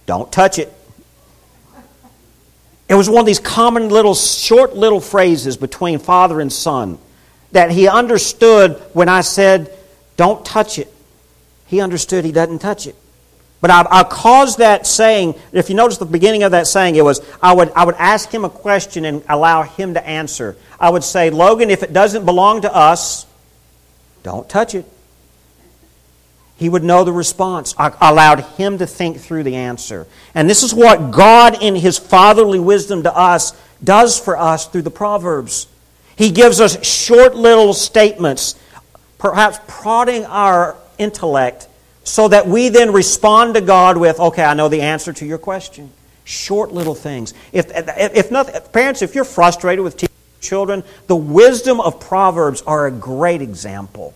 don't 0.07 0.31
touch 0.31 0.59
it. 0.59 0.73
It 2.89 2.95
was 2.95 3.09
one 3.09 3.21
of 3.21 3.27
these 3.27 3.41
common 3.41 3.89
little, 3.89 4.15
short 4.15 4.75
little 4.75 5.01
phrases 5.01 5.57
between 5.57 5.99
father 5.99 6.41
and 6.41 6.53
son 6.53 6.99
that 7.53 7.71
he 7.71 7.89
understood 7.89 8.81
when 8.93 9.09
I 9.09 9.23
said, 9.23 9.77
don't 10.17 10.45
touch 10.45 10.79
it. 10.79 10.93
He 11.67 11.81
understood 11.81 12.25
he 12.25 12.33
doesn't 12.33 12.61
touch 12.61 12.87
it. 12.87 12.95
But 13.61 13.71
I, 13.71 13.87
I 13.91 14.05
caused 14.05 14.59
that 14.59 14.87
saying, 14.87 15.35
if 15.53 15.69
you 15.69 15.77
notice 15.77 15.99
the 15.99 16.07
beginning 16.07 16.43
of 16.43 16.53
that 16.53 16.67
saying, 16.67 16.97
it 16.97 17.05
was 17.05 17.21
I 17.43 17.53
would, 17.53 17.71
I 17.73 17.85
would 17.85 17.97
ask 17.97 18.33
him 18.33 18.45
a 18.45 18.51
question 18.51 19.05
and 19.05 19.23
allow 19.29 19.63
him 19.63 19.95
to 19.95 20.07
answer. 20.07 20.57
I 20.79 20.91
would 20.91 21.05
say, 21.05 21.31
Logan, 21.31 21.71
if 21.71 21.83
it 21.83 21.93
doesn't 21.93 22.25
belong 22.25 22.63
to 22.63 22.75
us, 22.75 23.27
don't 24.23 24.49
touch 24.49 24.75
it. 24.75 24.87
He 26.57 26.69
would 26.69 26.85
know 26.85 27.05
the 27.05 27.13
response. 27.13 27.75
I 27.79 27.93
allowed 28.03 28.41
him 28.41 28.79
to 28.79 28.87
think 28.87 29.19
through 29.19 29.45
the 29.45 29.57
answer. 29.57 30.07
And 30.35 30.49
this 30.49 30.63
is 30.63 30.75
what 30.75 31.11
God, 31.11 31.63
in 31.63 31.75
his 31.75 31.99
fatherly 31.99 32.61
wisdom 32.61 33.05
to 33.05 33.17
us, 33.17 33.59
does 33.83 34.21
for 34.21 34.37
us 34.37 34.67
through 34.67 34.83
the 34.83 34.91
Proverbs. 34.91 35.67
He 36.21 36.31
gives 36.31 36.61
us 36.61 36.87
short 36.87 37.35
little 37.35 37.73
statements, 37.73 38.55
perhaps 39.17 39.59
prodding 39.67 40.27
our 40.27 40.77
intellect, 40.99 41.67
so 42.05 42.29
that 42.29 42.47
we 42.47 42.69
then 42.69 42.93
respond 42.93 43.55
to 43.55 43.63
God 43.63 43.97
with, 43.97 44.21
okay, 44.21 44.45
I 44.45 44.53
know 44.53 44.69
the 44.69 44.83
answer 44.83 45.15
to 45.15 45.25
your 45.25 45.39
question. 45.39 45.91
Short 46.25 46.73
little 46.73 46.95
things. 46.95 47.33
If, 47.55 47.71
if 47.75 48.31
nothing, 48.31 48.61
parents, 48.71 49.01
if 49.01 49.15
you're 49.15 49.25
frustrated 49.25 49.83
with 49.83 49.97
teaching 49.97 50.15
children, 50.43 50.85
the 51.07 51.17
wisdom 51.17 51.81
of 51.81 52.01
Proverbs 52.01 52.61
are 52.67 52.87
a 52.87 52.91
great 52.91 53.41
example. 53.41 54.13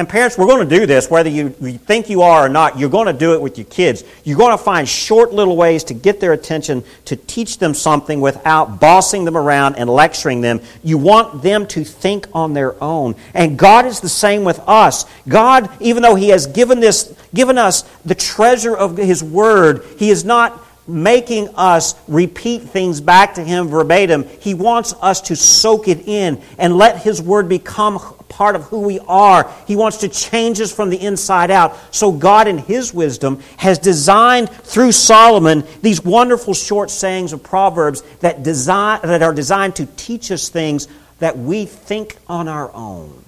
And 0.00 0.08
parents, 0.08 0.38
we're 0.38 0.46
going 0.46 0.66
to 0.66 0.78
do 0.78 0.86
this, 0.86 1.10
whether 1.10 1.28
you, 1.28 1.50
think 1.50 2.08
you 2.08 2.22
are 2.22 2.46
or 2.46 2.48
not. 2.48 2.78
You're 2.78 2.88
going 2.88 3.08
to 3.08 3.12
do 3.12 3.34
it 3.34 3.42
with 3.42 3.58
your 3.58 3.66
kids. 3.66 4.02
You're 4.24 4.38
going 4.38 4.56
to 4.56 4.64
find 4.64 4.88
short 4.88 5.34
little 5.34 5.58
ways 5.58 5.84
to 5.84 5.94
get 5.94 6.20
their 6.20 6.32
attention, 6.32 6.84
to 7.04 7.16
teach 7.16 7.58
them 7.58 7.74
something 7.74 8.22
without 8.22 8.80
bossing 8.80 9.26
them 9.26 9.36
around 9.36 9.74
and 9.74 9.90
lecturing 9.90 10.40
them. 10.40 10.62
You 10.82 10.96
want 10.96 11.42
them 11.42 11.66
to 11.66 11.84
think 11.84 12.28
on 12.32 12.54
their 12.54 12.82
own. 12.82 13.14
And 13.34 13.58
God 13.58 13.84
is 13.84 14.00
the 14.00 14.08
same 14.08 14.42
with 14.42 14.58
us. 14.60 15.04
God, 15.28 15.70
even 15.82 16.02
though 16.02 16.14
He 16.14 16.30
has 16.30 16.46
given, 16.46 16.80
this, 16.80 17.14
given 17.34 17.58
us 17.58 17.82
the 18.06 18.14
treasure 18.14 18.74
of 18.74 18.96
His 18.96 19.22
Word, 19.22 19.84
He 19.98 20.08
is 20.08 20.24
not 20.24 20.64
making 20.88 21.50
us 21.56 21.94
repeat 22.08 22.62
things 22.62 23.02
back 23.02 23.34
to 23.34 23.44
Him 23.44 23.68
verbatim. 23.68 24.26
He 24.40 24.54
wants 24.54 24.94
us 25.02 25.20
to 25.20 25.36
soak 25.36 25.88
it 25.88 26.08
in 26.08 26.40
and 26.56 26.78
let 26.78 27.02
His 27.02 27.20
Word 27.20 27.50
become 27.50 27.98
part 28.30 28.56
of 28.56 28.62
who 28.64 28.80
we 28.80 28.98
are. 29.00 29.52
He 29.66 29.76
wants 29.76 29.98
to 29.98 30.08
change 30.08 30.60
us 30.60 30.72
from 30.72 30.88
the 30.88 31.00
inside 31.00 31.50
out. 31.50 31.76
So, 31.94 32.10
God, 32.10 32.48
in 32.48 32.56
His 32.56 32.94
wisdom, 32.94 33.42
has 33.58 33.78
designed 33.78 34.48
through 34.48 34.92
Solomon 34.92 35.64
these 35.82 36.02
wonderful 36.02 36.54
short 36.54 36.90
sayings 36.90 37.34
of 37.34 37.42
Proverbs 37.42 38.00
that, 38.20 38.42
design, 38.42 39.00
that 39.02 39.22
are 39.22 39.34
designed 39.34 39.76
to 39.76 39.86
teach 39.96 40.30
us 40.30 40.48
things 40.48 40.88
that 41.18 41.36
we 41.36 41.66
think 41.66 42.16
on 42.26 42.48
our 42.48 42.72
own. 42.72 43.22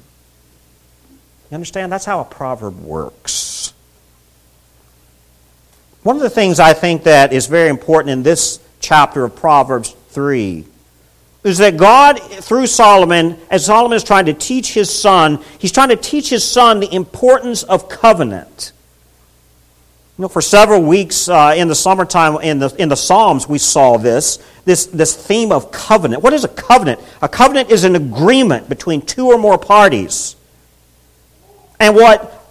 You 1.50 1.56
understand? 1.56 1.92
That's 1.92 2.06
how 2.06 2.20
a 2.20 2.24
proverb 2.24 2.80
works. 2.80 3.74
One 6.02 6.16
of 6.16 6.22
the 6.22 6.30
things 6.30 6.58
I 6.58 6.72
think 6.72 7.02
that 7.04 7.32
is 7.32 7.46
very 7.46 7.68
important 7.68 8.10
in 8.10 8.22
this 8.22 8.58
chapter 8.80 9.24
of 9.24 9.36
Proverbs 9.36 9.94
3 10.08 10.64
is 11.44 11.58
that 11.58 11.76
God, 11.76 12.20
through 12.20 12.68
Solomon, 12.68 13.38
as 13.50 13.66
Solomon 13.66 13.96
is 13.96 14.04
trying 14.04 14.26
to 14.26 14.34
teach 14.34 14.72
his 14.72 14.90
son, 14.90 15.42
he's 15.58 15.72
trying 15.72 15.88
to 15.88 15.96
teach 15.96 16.30
his 16.30 16.44
son 16.44 16.80
the 16.80 16.92
importance 16.94 17.64
of 17.64 17.88
covenant. 17.88 18.72
You 20.18 20.22
know, 20.22 20.28
for 20.28 20.42
several 20.42 20.82
weeks 20.82 21.28
uh, 21.28 21.54
in 21.56 21.66
the 21.66 21.74
summertime 21.74 22.36
in 22.42 22.60
the, 22.60 22.72
in 22.78 22.88
the 22.88 22.96
Psalms, 22.96 23.48
we 23.48 23.58
saw 23.58 23.96
this, 23.96 24.38
this, 24.64 24.86
this 24.86 25.16
theme 25.16 25.50
of 25.50 25.72
covenant. 25.72 26.22
What 26.22 26.32
is 26.32 26.44
a 26.44 26.48
covenant? 26.48 27.00
A 27.22 27.28
covenant 27.28 27.70
is 27.70 27.82
an 27.82 27.96
agreement 27.96 28.68
between 28.68 29.02
two 29.02 29.26
or 29.26 29.38
more 29.38 29.58
parties. 29.58 30.36
And 31.80 31.96
what 31.96 32.46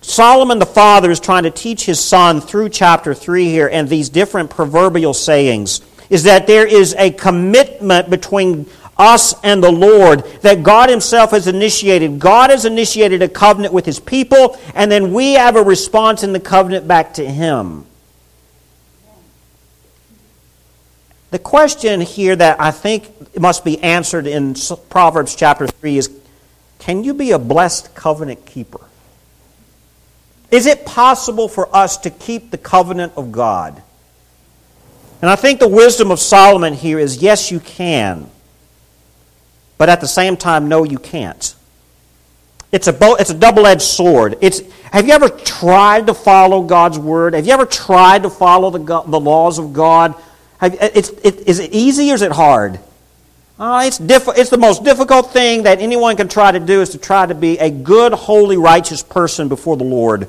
Solomon 0.00 0.58
the 0.58 0.66
father 0.66 1.10
is 1.10 1.20
trying 1.20 1.42
to 1.42 1.50
teach 1.50 1.84
his 1.84 2.00
son 2.00 2.40
through 2.40 2.70
chapter 2.70 3.12
3 3.12 3.46
here 3.46 3.68
and 3.68 3.88
these 3.88 4.08
different 4.08 4.48
proverbial 4.48 5.12
sayings 5.12 5.80
is 6.10 6.24
that 6.24 6.46
there 6.46 6.66
is 6.66 6.94
a 6.98 7.10
commitment 7.10 8.10
between 8.10 8.66
us 8.96 9.34
and 9.42 9.62
the 9.62 9.70
Lord 9.70 10.24
that 10.42 10.62
God 10.62 10.88
Himself 10.88 11.32
has 11.32 11.46
initiated. 11.46 12.18
God 12.18 12.50
has 12.50 12.64
initiated 12.64 13.22
a 13.22 13.28
covenant 13.28 13.74
with 13.74 13.84
His 13.84 14.00
people, 14.00 14.58
and 14.74 14.90
then 14.90 15.12
we 15.12 15.32
have 15.32 15.56
a 15.56 15.62
response 15.62 16.22
in 16.22 16.32
the 16.32 16.40
covenant 16.40 16.88
back 16.88 17.14
to 17.14 17.26
Him. 17.28 17.84
The 21.30 21.38
question 21.38 22.00
here 22.00 22.36
that 22.36 22.60
I 22.60 22.70
think 22.70 23.38
must 23.38 23.64
be 23.64 23.82
answered 23.82 24.26
in 24.26 24.54
Proverbs 24.88 25.34
chapter 25.34 25.66
3 25.66 25.98
is 25.98 26.10
can 26.78 27.04
you 27.04 27.14
be 27.14 27.32
a 27.32 27.38
blessed 27.38 27.94
covenant 27.94 28.46
keeper? 28.46 28.80
Is 30.50 30.66
it 30.66 30.86
possible 30.86 31.48
for 31.48 31.74
us 31.74 31.96
to 31.98 32.10
keep 32.10 32.50
the 32.50 32.58
covenant 32.58 33.14
of 33.16 33.32
God? 33.32 33.82
And 35.22 35.30
I 35.30 35.36
think 35.36 35.60
the 35.60 35.68
wisdom 35.68 36.10
of 36.10 36.20
Solomon 36.20 36.74
here 36.74 36.98
is 36.98 37.22
yes, 37.22 37.50
you 37.50 37.60
can, 37.60 38.30
but 39.78 39.88
at 39.88 40.00
the 40.00 40.08
same 40.08 40.36
time, 40.36 40.68
no, 40.68 40.84
you 40.84 40.98
can't. 40.98 41.54
It's 42.72 42.88
a, 42.88 42.92
bo- 42.92 43.14
it's 43.14 43.30
a 43.30 43.34
double 43.34 43.66
edged 43.66 43.82
sword. 43.82 44.36
It's, 44.40 44.60
have 44.92 45.06
you 45.06 45.14
ever 45.14 45.28
tried 45.28 46.08
to 46.08 46.14
follow 46.14 46.62
God's 46.62 46.98
word? 46.98 47.34
Have 47.34 47.46
you 47.46 47.52
ever 47.52 47.66
tried 47.66 48.24
to 48.24 48.30
follow 48.30 48.70
the, 48.70 48.78
the 48.78 49.20
laws 49.20 49.58
of 49.58 49.72
God? 49.72 50.14
Have, 50.58 50.76
it's, 50.80 51.10
it, 51.10 51.46
is 51.46 51.58
it 51.58 51.72
easy 51.72 52.10
or 52.10 52.14
is 52.14 52.22
it 52.22 52.32
hard? 52.32 52.80
Uh, 53.58 53.84
it's, 53.86 53.96
diff- 53.96 54.28
it's 54.36 54.50
the 54.50 54.58
most 54.58 54.84
difficult 54.84 55.32
thing 55.32 55.62
that 55.62 55.80
anyone 55.80 56.16
can 56.16 56.28
try 56.28 56.52
to 56.52 56.60
do 56.60 56.82
is 56.82 56.90
to 56.90 56.98
try 56.98 57.24
to 57.24 57.34
be 57.34 57.58
a 57.58 57.70
good, 57.70 58.12
holy, 58.12 58.58
righteous 58.58 59.02
person 59.02 59.48
before 59.48 59.78
the 59.78 59.84
Lord. 59.84 60.28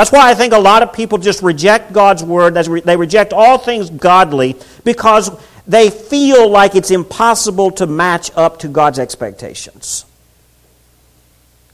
That's 0.00 0.12
why 0.12 0.30
I 0.30 0.34
think 0.34 0.54
a 0.54 0.58
lot 0.58 0.82
of 0.82 0.94
people 0.94 1.18
just 1.18 1.42
reject 1.42 1.92
God's 1.92 2.24
word. 2.24 2.54
They 2.54 2.96
reject 2.96 3.34
all 3.34 3.58
things 3.58 3.90
godly 3.90 4.56
because 4.82 5.30
they 5.66 5.90
feel 5.90 6.48
like 6.48 6.74
it's 6.74 6.90
impossible 6.90 7.70
to 7.72 7.86
match 7.86 8.30
up 8.34 8.60
to 8.60 8.68
God's 8.68 8.98
expectations. 8.98 10.06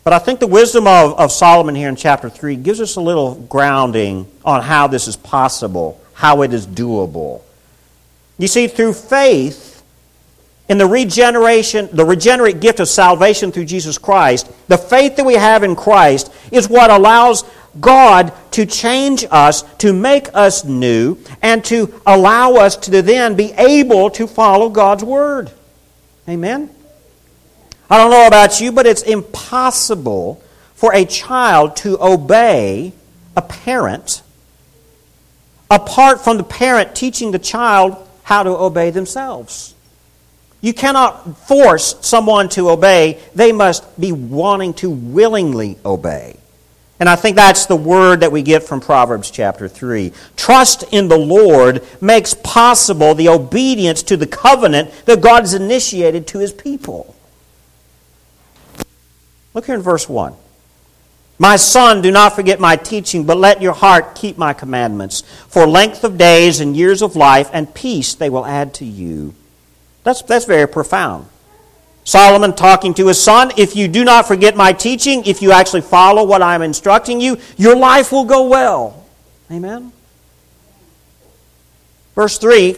But 0.03 0.13
I 0.13 0.19
think 0.19 0.41
the 0.41 0.49
wisdom 0.49 0.89
of, 0.89 1.17
of 1.17 1.31
Solomon 1.31 1.77
here 1.77 1.89
in 1.89 1.95
chapter 1.95 2.29
3 2.29 2.57
gives 2.57 2.81
us 2.81 2.97
a 2.97 3.01
little 3.01 3.37
grounding 3.37 4.27
on 4.45 4.61
how 4.61 4.89
this 4.89 5.07
is 5.07 5.15
possible, 5.15 6.01
how 6.13 6.43
it 6.43 6.53
is 6.53 6.67
doable. 6.67 7.43
You 8.39 8.49
see, 8.49 8.67
through 8.67 8.95
faith, 8.95 9.85
in 10.69 10.79
the 10.79 10.87
regeneration, 10.89 11.89
the 11.93 12.05
regenerate 12.05 12.59
gift 12.59 12.81
of 12.81 12.89
salvation 12.89 13.53
through 13.53 13.67
Jesus 13.67 13.99
Christ, 13.99 14.51
the 14.67 14.77
faith 14.77 15.15
that 15.15 15.25
we 15.25 15.35
have 15.35 15.63
in 15.63 15.77
Christ 15.77 16.33
is 16.51 16.69
what 16.69 16.91
allows 16.91 17.45
God 17.81 18.33
to 18.53 18.67
change 18.67 19.25
us, 19.31 19.63
to 19.79 19.93
make 19.93 20.29
us 20.35 20.65
new, 20.65 21.19
and 21.43 21.65
to 21.67 22.01
allow 22.07 22.55
us 22.55 22.77
to 22.77 23.03
then 23.03 23.37
be 23.37 23.53
able 23.53 24.11
to 24.11 24.27
follow 24.27 24.69
God's 24.69 25.05
Word. 25.05 25.51
Amen? 26.29 26.71
I 27.89 27.99
don't 27.99 28.11
know 28.11 28.27
about 28.27 28.61
you, 28.61 28.73
but 28.73 28.87
it's 28.87 29.03
impossible 29.03 30.43
for 30.75 30.93
a 30.95 31.05
child 31.05 31.77
to 31.77 32.03
obey 32.03 32.93
a 33.37 33.43
parent 33.43 34.23
apart 35.71 36.23
from 36.23 36.37
the 36.37 36.45
parent 36.45 36.95
teaching 36.95 37.31
the 37.31 37.39
child 37.39 37.97
how 38.23 38.43
to 38.43 38.51
obey 38.51 38.91
themselves. 38.91 39.75
You 40.61 40.73
cannot 40.73 41.39
force 41.47 41.97
someone 42.01 42.49
to 42.51 42.71
obey, 42.71 43.21
they 43.35 43.53
must 43.53 44.01
be 44.01 44.13
wanting 44.13 44.75
to 44.75 44.91
willingly 44.91 45.79
obey. 45.85 46.37
And 46.99 47.09
I 47.09 47.17
think 47.17 47.37
that's 47.37 47.67
the 47.67 47.77
word 47.77 48.21
that 48.21 48.33
we 48.33 48.43
get 48.43 48.63
from 48.63 48.81
Proverbs 48.81 49.31
chapter 49.31 49.69
3. 49.69 50.13
Trust 50.35 50.85
in 50.93 51.09
the 51.09 51.19
Lord 51.19 51.85
makes 52.01 52.33
possible 52.33 53.15
the 53.15 53.29
obedience 53.29 54.03
to 54.05 54.17
the 54.17 54.27
covenant 54.27 54.91
that 55.05 55.21
God 55.21 55.43
has 55.43 55.53
initiated 55.53 56.27
to 56.29 56.39
his 56.39 56.53
people. 56.53 57.15
Look 59.53 59.67
here 59.67 59.75
in 59.75 59.83
verse 59.83 60.09
1. 60.09 60.35
My 61.39 61.57
son, 61.57 62.01
do 62.01 62.11
not 62.11 62.35
forget 62.35 62.61
my 62.61 62.77
teaching, 62.77 63.25
but 63.25 63.37
let 63.37 63.61
your 63.61 63.75
heart 63.75 64.15
keep 64.15 64.39
my 64.39 64.55
commandments. 64.55 65.21
For 65.49 65.67
length 65.67 66.03
of 66.03 66.17
days 66.17 66.61
and 66.61 66.75
years 66.75 67.03
of 67.03 67.15
life 67.15 67.51
and 67.53 67.75
peace 67.75 68.15
they 68.15 68.31
will 68.31 68.47
add 68.47 68.73
to 68.75 68.87
you. 68.87 69.35
That's, 70.03 70.23
that's 70.23 70.47
very 70.47 70.67
profound. 70.67 71.29
Solomon 72.07 72.55
talking 72.55 72.95
to 72.95 73.09
his 73.09 73.21
son, 73.21 73.51
if 73.57 73.75
you 73.75 73.89
do 73.89 74.05
not 74.05 74.29
forget 74.29 74.57
my 74.57 74.73
teaching, 74.73 75.25
if 75.27 75.43
you 75.43 75.51
actually 75.51 75.81
follow 75.81 76.23
what 76.23 76.41
I'm 76.41 76.63
instructing 76.63 77.21
you, 77.21 77.37
your 77.57 77.75
life 77.75 78.13
will 78.13 78.25
go 78.25 78.47
well. 78.47 79.05
Amen? 79.51 79.91
Verse 82.15 82.39
3 82.39 82.77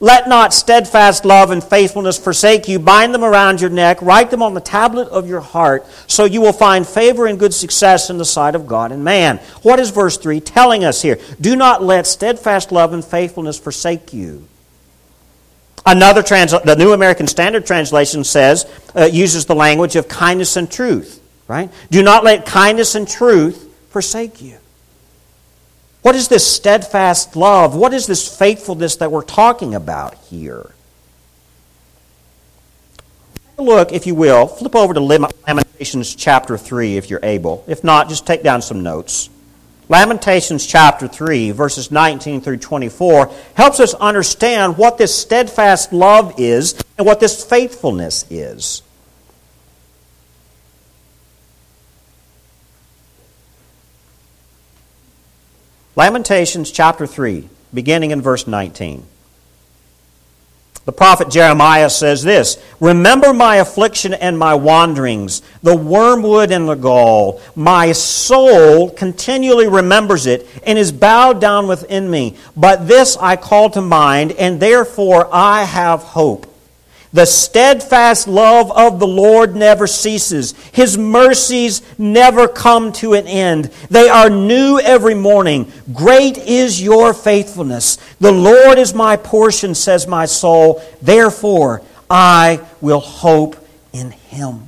Let 0.00 0.28
not 0.28 0.52
steadfast 0.52 1.24
love 1.24 1.52
and 1.52 1.62
faithfulness 1.62 2.18
forsake 2.18 2.66
you. 2.66 2.80
Bind 2.80 3.14
them 3.14 3.22
around 3.22 3.60
your 3.60 3.70
neck. 3.70 4.02
Write 4.02 4.32
them 4.32 4.42
on 4.42 4.54
the 4.54 4.60
tablet 4.60 5.06
of 5.10 5.28
your 5.28 5.40
heart, 5.40 5.86
so 6.08 6.24
you 6.24 6.40
will 6.40 6.52
find 6.52 6.84
favor 6.84 7.28
and 7.28 7.38
good 7.38 7.54
success 7.54 8.10
in 8.10 8.18
the 8.18 8.24
sight 8.24 8.56
of 8.56 8.66
God 8.66 8.90
and 8.90 9.04
man. 9.04 9.36
What 9.62 9.78
is 9.78 9.90
verse 9.90 10.18
3 10.18 10.40
telling 10.40 10.84
us 10.84 11.00
here? 11.00 11.20
Do 11.40 11.54
not 11.54 11.80
let 11.80 12.08
steadfast 12.08 12.72
love 12.72 12.92
and 12.92 13.04
faithfulness 13.04 13.56
forsake 13.56 14.12
you. 14.12 14.48
Another 15.88 16.22
trans- 16.22 16.52
the 16.52 16.76
New 16.76 16.92
American 16.92 17.26
Standard 17.26 17.64
Translation 17.64 18.22
says, 18.22 18.66
uh, 18.94 19.04
uses 19.04 19.46
the 19.46 19.54
language 19.54 19.96
of 19.96 20.06
kindness 20.06 20.54
and 20.58 20.70
truth, 20.70 21.18
right? 21.46 21.70
Do 21.90 22.02
not 22.02 22.24
let 22.24 22.44
kindness 22.44 22.94
and 22.94 23.08
truth 23.08 23.66
forsake 23.88 24.42
you. 24.42 24.58
What 26.02 26.14
is 26.14 26.28
this 26.28 26.46
steadfast 26.46 27.36
love? 27.36 27.74
What 27.74 27.94
is 27.94 28.06
this 28.06 28.28
faithfulness 28.28 28.96
that 28.96 29.10
we're 29.10 29.22
talking 29.22 29.74
about 29.74 30.14
here? 30.28 30.72
Take 33.34 33.58
a 33.58 33.62
look, 33.62 33.90
if 33.90 34.06
you 34.06 34.14
will, 34.14 34.46
flip 34.46 34.76
over 34.76 34.92
to 34.92 35.00
Lamentations 35.00 36.14
chapter 36.14 36.58
3 36.58 36.98
if 36.98 37.08
you're 37.08 37.20
able. 37.22 37.64
If 37.66 37.82
not, 37.82 38.10
just 38.10 38.26
take 38.26 38.42
down 38.42 38.60
some 38.60 38.82
notes. 38.82 39.30
Lamentations 39.88 40.66
chapter 40.66 41.08
3, 41.08 41.50
verses 41.52 41.90
19 41.90 42.42
through 42.42 42.58
24, 42.58 43.32
helps 43.54 43.80
us 43.80 43.94
understand 43.94 44.76
what 44.76 44.98
this 44.98 45.14
steadfast 45.14 45.92
love 45.92 46.34
is 46.38 46.80
and 46.98 47.06
what 47.06 47.20
this 47.20 47.42
faithfulness 47.42 48.26
is. 48.30 48.82
Lamentations 55.96 56.70
chapter 56.70 57.06
3, 57.06 57.48
beginning 57.72 58.10
in 58.10 58.20
verse 58.20 58.46
19. 58.46 59.04
The 60.88 60.92
prophet 60.92 61.28
Jeremiah 61.28 61.90
says 61.90 62.22
this 62.22 62.56
Remember 62.80 63.34
my 63.34 63.56
affliction 63.56 64.14
and 64.14 64.38
my 64.38 64.54
wanderings, 64.54 65.42
the 65.62 65.76
wormwood 65.76 66.50
and 66.50 66.66
the 66.66 66.76
gall. 66.76 67.42
My 67.54 67.92
soul 67.92 68.88
continually 68.88 69.68
remembers 69.68 70.24
it 70.24 70.48
and 70.64 70.78
is 70.78 70.90
bowed 70.90 71.42
down 71.42 71.68
within 71.68 72.10
me. 72.10 72.38
But 72.56 72.88
this 72.88 73.18
I 73.18 73.36
call 73.36 73.68
to 73.68 73.82
mind, 73.82 74.32
and 74.32 74.60
therefore 74.60 75.28
I 75.30 75.64
have 75.64 76.00
hope. 76.00 76.46
The 77.12 77.24
steadfast 77.24 78.28
love 78.28 78.70
of 78.72 79.00
the 79.00 79.06
Lord 79.06 79.56
never 79.56 79.86
ceases. 79.86 80.52
His 80.72 80.98
mercies 80.98 81.80
never 81.98 82.46
come 82.46 82.92
to 82.94 83.14
an 83.14 83.26
end. 83.26 83.66
They 83.90 84.08
are 84.08 84.28
new 84.28 84.78
every 84.78 85.14
morning. 85.14 85.72
Great 85.94 86.36
is 86.36 86.82
your 86.82 87.14
faithfulness. 87.14 87.96
The 88.20 88.32
Lord 88.32 88.78
is 88.78 88.92
my 88.92 89.16
portion, 89.16 89.74
says 89.74 90.06
my 90.06 90.26
soul. 90.26 90.82
Therefore, 91.00 91.82
I 92.10 92.60
will 92.80 93.00
hope 93.00 93.56
in 93.92 94.10
him. 94.10 94.67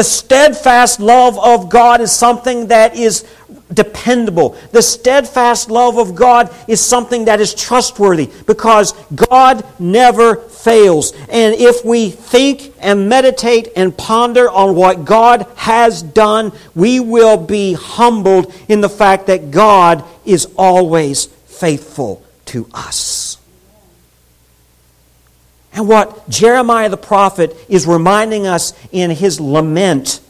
The 0.00 0.04
steadfast 0.04 0.98
love 0.98 1.38
of 1.38 1.68
God 1.68 2.00
is 2.00 2.10
something 2.10 2.68
that 2.68 2.96
is 2.96 3.26
dependable. 3.70 4.56
The 4.72 4.80
steadfast 4.80 5.70
love 5.70 5.98
of 5.98 6.14
God 6.14 6.50
is 6.66 6.80
something 6.80 7.26
that 7.26 7.38
is 7.38 7.52
trustworthy 7.52 8.30
because 8.46 8.92
God 9.14 9.62
never 9.78 10.36
fails. 10.36 11.12
And 11.28 11.54
if 11.54 11.84
we 11.84 12.08
think 12.08 12.72
and 12.80 13.10
meditate 13.10 13.72
and 13.76 13.94
ponder 13.94 14.48
on 14.48 14.74
what 14.74 15.04
God 15.04 15.46
has 15.56 16.02
done, 16.02 16.52
we 16.74 16.98
will 16.98 17.36
be 17.36 17.74
humbled 17.74 18.54
in 18.70 18.80
the 18.80 18.88
fact 18.88 19.26
that 19.26 19.50
God 19.50 20.02
is 20.24 20.48
always 20.56 21.26
faithful 21.26 22.24
to 22.46 22.66
us. 22.72 23.29
And 25.72 25.88
what 25.88 26.28
Jeremiah 26.28 26.88
the 26.88 26.96
prophet 26.96 27.56
is 27.68 27.86
reminding 27.86 28.46
us 28.46 28.72
in 28.92 29.10
his 29.10 29.40
lament 29.40 30.20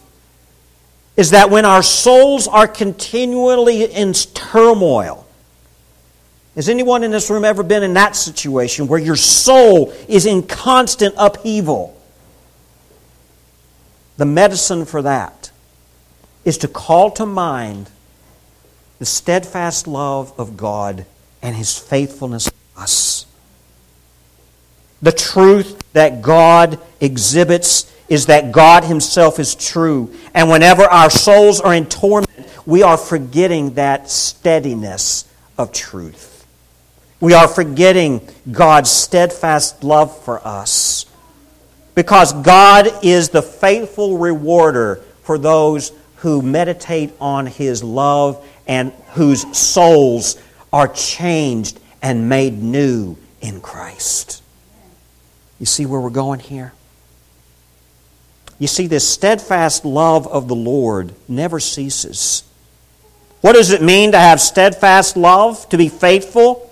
is 1.16 1.30
that 1.30 1.50
when 1.50 1.64
our 1.64 1.82
souls 1.82 2.46
are 2.46 2.68
continually 2.68 3.84
in 3.84 4.12
turmoil, 4.12 5.26
has 6.56 6.68
anyone 6.68 7.04
in 7.04 7.10
this 7.10 7.30
room 7.30 7.44
ever 7.44 7.62
been 7.62 7.82
in 7.82 7.94
that 7.94 8.16
situation 8.16 8.86
where 8.86 8.98
your 8.98 9.16
soul 9.16 9.92
is 10.08 10.26
in 10.26 10.42
constant 10.42 11.14
upheaval? 11.16 11.96
The 14.16 14.26
medicine 14.26 14.84
for 14.84 15.00
that 15.02 15.50
is 16.44 16.58
to 16.58 16.68
call 16.68 17.10
to 17.12 17.24
mind 17.24 17.88
the 18.98 19.06
steadfast 19.06 19.86
love 19.86 20.38
of 20.38 20.56
God 20.56 21.06
and 21.40 21.56
His 21.56 21.78
faithfulness 21.78 22.44
to 22.44 22.52
us. 22.76 23.19
The 25.02 25.12
truth 25.12 25.82
that 25.92 26.22
God 26.22 26.78
exhibits 27.00 27.94
is 28.08 28.26
that 28.26 28.52
God 28.52 28.84
Himself 28.84 29.38
is 29.38 29.54
true. 29.54 30.14
And 30.34 30.50
whenever 30.50 30.82
our 30.82 31.10
souls 31.10 31.60
are 31.60 31.74
in 31.74 31.86
torment, 31.86 32.28
we 32.66 32.82
are 32.82 32.96
forgetting 32.96 33.74
that 33.74 34.10
steadiness 34.10 35.24
of 35.56 35.72
truth. 35.72 36.46
We 37.20 37.34
are 37.34 37.48
forgetting 37.48 38.26
God's 38.50 38.90
steadfast 38.90 39.84
love 39.84 40.16
for 40.24 40.46
us. 40.46 41.06
Because 41.94 42.32
God 42.32 42.88
is 43.02 43.28
the 43.28 43.42
faithful 43.42 44.18
rewarder 44.18 45.02
for 45.22 45.38
those 45.38 45.92
who 46.16 46.42
meditate 46.42 47.12
on 47.20 47.46
His 47.46 47.82
love 47.82 48.46
and 48.66 48.92
whose 49.12 49.56
souls 49.56 50.40
are 50.72 50.88
changed 50.88 51.78
and 52.02 52.28
made 52.28 52.62
new 52.62 53.16
in 53.40 53.60
Christ. 53.60 54.42
You 55.60 55.66
see 55.66 55.86
where 55.86 56.00
we're 56.00 56.10
going 56.10 56.40
here? 56.40 56.72
You 58.58 58.66
see, 58.66 58.88
this 58.88 59.08
steadfast 59.08 59.84
love 59.84 60.26
of 60.26 60.48
the 60.48 60.56
Lord 60.56 61.14
never 61.28 61.60
ceases. 61.60 62.42
What 63.42 63.52
does 63.52 63.70
it 63.70 63.80
mean 63.80 64.12
to 64.12 64.18
have 64.18 64.40
steadfast 64.40 65.16
love? 65.16 65.68
To 65.68 65.78
be 65.78 65.88
faithful? 65.88 66.66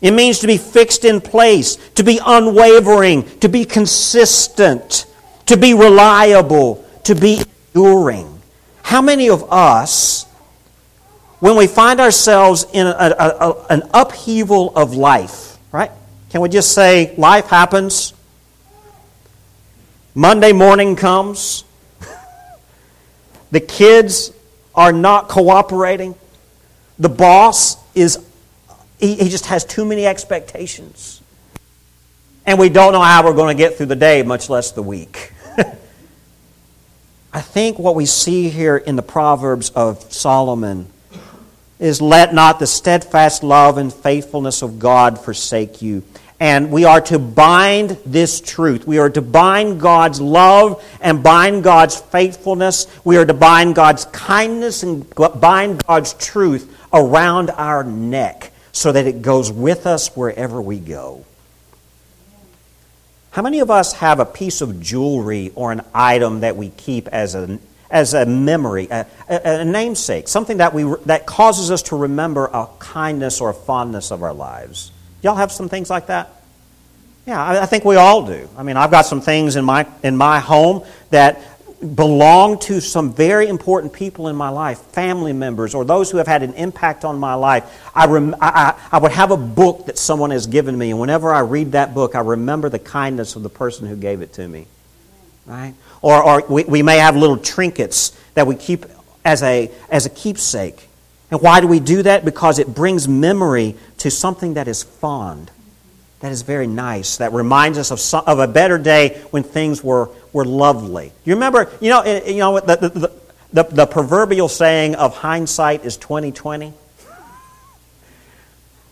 It 0.00 0.12
means 0.12 0.40
to 0.40 0.46
be 0.46 0.58
fixed 0.58 1.04
in 1.04 1.20
place, 1.20 1.76
to 1.94 2.04
be 2.04 2.20
unwavering, 2.24 3.24
to 3.40 3.48
be 3.48 3.64
consistent, 3.64 5.06
to 5.46 5.56
be 5.56 5.74
reliable, 5.74 6.84
to 7.04 7.16
be 7.16 7.42
enduring. 7.74 8.40
How 8.82 9.02
many 9.02 9.28
of 9.28 9.52
us, 9.52 10.24
when 11.40 11.56
we 11.56 11.66
find 11.66 11.98
ourselves 11.98 12.64
in 12.72 12.86
a, 12.86 12.90
a, 12.90 13.50
a, 13.50 13.66
an 13.70 13.82
upheaval 13.92 14.76
of 14.76 14.94
life, 14.94 15.58
right? 15.72 15.90
Can 16.30 16.42
we 16.42 16.48
just 16.48 16.72
say 16.72 17.14
life 17.16 17.46
happens? 17.46 18.12
Monday 20.14 20.52
morning 20.52 20.94
comes. 20.94 21.64
the 23.50 23.60
kids 23.60 24.32
are 24.74 24.92
not 24.92 25.28
cooperating. 25.28 26.14
The 26.98 27.08
boss 27.08 27.76
is, 27.94 28.18
he, 28.98 29.14
he 29.14 29.28
just 29.28 29.46
has 29.46 29.64
too 29.64 29.84
many 29.84 30.06
expectations. 30.06 31.22
And 32.44 32.58
we 32.58 32.68
don't 32.68 32.92
know 32.92 33.00
how 33.02 33.24
we're 33.24 33.34
going 33.34 33.56
to 33.56 33.62
get 33.62 33.76
through 33.76 33.86
the 33.86 33.96
day, 33.96 34.22
much 34.22 34.50
less 34.50 34.72
the 34.72 34.82
week. 34.82 35.32
I 37.32 37.40
think 37.40 37.78
what 37.78 37.94
we 37.94 38.04
see 38.06 38.48
here 38.48 38.76
in 38.76 38.96
the 38.96 39.02
Proverbs 39.02 39.70
of 39.70 40.12
Solomon 40.12 40.90
is 41.78 42.00
let 42.00 42.34
not 42.34 42.58
the 42.58 42.66
steadfast 42.66 43.42
love 43.42 43.78
and 43.78 43.92
faithfulness 43.92 44.62
of 44.62 44.78
God 44.78 45.18
forsake 45.18 45.80
you. 45.80 46.02
And 46.40 46.70
we 46.70 46.84
are 46.84 47.00
to 47.02 47.18
bind 47.18 47.98
this 48.06 48.40
truth. 48.40 48.86
We 48.86 48.98
are 48.98 49.10
to 49.10 49.22
bind 49.22 49.80
God's 49.80 50.20
love 50.20 50.84
and 51.00 51.22
bind 51.22 51.64
God's 51.64 51.96
faithfulness. 51.96 52.86
We 53.04 53.16
are 53.16 53.26
to 53.26 53.34
bind 53.34 53.74
God's 53.74 54.04
kindness 54.06 54.84
and 54.84 55.04
bind 55.40 55.84
God's 55.84 56.14
truth 56.14 56.72
around 56.92 57.50
our 57.50 57.82
neck 57.82 58.52
so 58.70 58.92
that 58.92 59.06
it 59.06 59.20
goes 59.22 59.50
with 59.50 59.86
us 59.86 60.14
wherever 60.16 60.62
we 60.62 60.78
go. 60.78 61.24
How 63.32 63.42
many 63.42 63.58
of 63.58 63.70
us 63.70 63.94
have 63.94 64.20
a 64.20 64.24
piece 64.24 64.60
of 64.60 64.80
jewelry 64.80 65.52
or 65.56 65.72
an 65.72 65.82
item 65.92 66.40
that 66.40 66.56
we 66.56 66.70
keep 66.70 67.08
as 67.08 67.34
a, 67.34 67.58
as 67.90 68.14
a 68.14 68.26
memory, 68.26 68.88
a, 68.90 69.06
a, 69.28 69.64
namesake, 69.64 70.28
something 70.28 70.58
that, 70.58 70.74
we, 70.74 70.84
that 71.06 71.26
causes 71.26 71.70
us 71.70 71.82
to 71.84 71.96
remember 71.96 72.46
a 72.46 72.68
kindness 72.78 73.40
or 73.40 73.50
a 73.50 73.54
fondness 73.54 74.10
of 74.10 74.22
our 74.22 74.34
lives? 74.34 74.92
Y'all 75.22 75.36
have 75.36 75.50
some 75.50 75.68
things 75.68 75.88
like 75.88 76.08
that? 76.08 76.30
Yeah, 77.26 77.42
I, 77.42 77.62
I 77.62 77.66
think 77.66 77.84
we 77.84 77.96
all 77.96 78.26
do. 78.26 78.48
I 78.56 78.62
mean, 78.62 78.76
I've 78.76 78.90
got 78.90 79.02
some 79.02 79.20
things 79.20 79.56
in 79.56 79.64
my, 79.64 79.86
in 80.02 80.16
my 80.16 80.40
home 80.40 80.84
that 81.10 81.40
belong 81.94 82.58
to 82.58 82.80
some 82.80 83.12
very 83.12 83.46
important 83.46 83.92
people 83.92 84.28
in 84.28 84.36
my 84.36 84.48
life, 84.48 84.78
family 84.78 85.32
members, 85.32 85.74
or 85.74 85.84
those 85.84 86.10
who 86.10 86.18
have 86.18 86.26
had 86.26 86.42
an 86.42 86.54
impact 86.54 87.04
on 87.04 87.18
my 87.18 87.34
life. 87.34 87.90
I, 87.94 88.06
rem- 88.06 88.34
I, 88.40 88.74
I, 88.90 88.98
would 88.98 89.12
have 89.12 89.30
a 89.30 89.36
book 89.36 89.86
that 89.86 89.96
someone 89.96 90.30
has 90.30 90.46
given 90.46 90.76
me, 90.76 90.90
and 90.90 90.98
whenever 90.98 91.32
I 91.32 91.40
read 91.40 91.72
that 91.72 91.94
book, 91.94 92.14
I 92.14 92.20
remember 92.20 92.68
the 92.68 92.80
kindness 92.80 93.36
of 93.36 93.42
the 93.42 93.48
person 93.48 93.86
who 93.86 93.96
gave 93.96 94.22
it 94.22 94.32
to 94.34 94.46
me. 94.46 94.66
Right? 95.46 95.74
Or, 96.02 96.22
or 96.22 96.44
we, 96.48 96.64
we 96.64 96.82
may 96.82 96.98
have 96.98 97.16
little 97.16 97.36
trinkets 97.36 98.18
that 98.34 98.46
we 98.46 98.54
keep 98.54 98.86
as 99.24 99.42
a, 99.42 99.70
as 99.90 100.06
a 100.06 100.10
keepsake. 100.10 100.88
And 101.30 101.40
why 101.40 101.60
do 101.60 101.66
we 101.66 101.80
do 101.80 102.02
that? 102.02 102.24
Because 102.24 102.58
it 102.58 102.74
brings 102.74 103.06
memory 103.06 103.76
to 103.98 104.10
something 104.10 104.54
that 104.54 104.68
is 104.68 104.82
fond. 104.82 105.50
that 106.20 106.32
is 106.32 106.42
very 106.42 106.66
nice, 106.66 107.18
that 107.18 107.32
reminds 107.32 107.78
us 107.78 107.90
of, 107.90 108.00
some, 108.00 108.24
of 108.26 108.38
a 108.38 108.48
better 108.48 108.78
day 108.78 109.20
when 109.30 109.42
things 109.42 109.84
were, 109.84 110.08
were 110.32 110.44
lovely. 110.44 111.12
You 111.24 111.34
remember, 111.34 111.70
you 111.80 111.90
know, 111.90 112.04
you 112.04 112.38
know 112.38 112.60
the, 112.60 112.76
the, 112.76 113.12
the, 113.52 113.62
the 113.64 113.86
proverbial 113.86 114.48
saying 114.48 114.94
of 114.94 115.16
hindsight 115.16 115.84
is 115.84 115.96
2020? 115.96 116.72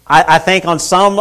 I, 0.07 0.37
I 0.37 0.39
think 0.39 0.65
on 0.65 0.79
some 0.79 1.21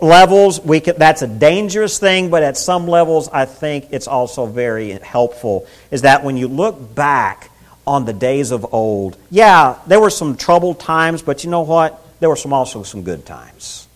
levels 0.00 0.60
we 0.60 0.80
could, 0.80 0.96
that's 0.96 1.22
a 1.22 1.26
dangerous 1.26 1.98
thing, 1.98 2.30
but 2.30 2.42
at 2.42 2.56
some 2.56 2.86
levels 2.86 3.28
I 3.28 3.44
think 3.44 3.88
it's 3.90 4.06
also 4.06 4.46
very 4.46 4.90
helpful. 4.90 5.66
Is 5.90 6.02
that 6.02 6.24
when 6.24 6.36
you 6.36 6.48
look 6.48 6.94
back 6.94 7.50
on 7.86 8.04
the 8.04 8.12
days 8.12 8.50
of 8.50 8.72
old, 8.72 9.16
yeah, 9.30 9.78
there 9.86 10.00
were 10.00 10.10
some 10.10 10.36
troubled 10.36 10.80
times, 10.80 11.22
but 11.22 11.44
you 11.44 11.50
know 11.50 11.62
what? 11.62 12.00
There 12.20 12.28
were 12.28 12.36
some 12.36 12.52
also 12.52 12.82
some 12.82 13.02
good 13.02 13.24
times. 13.26 13.86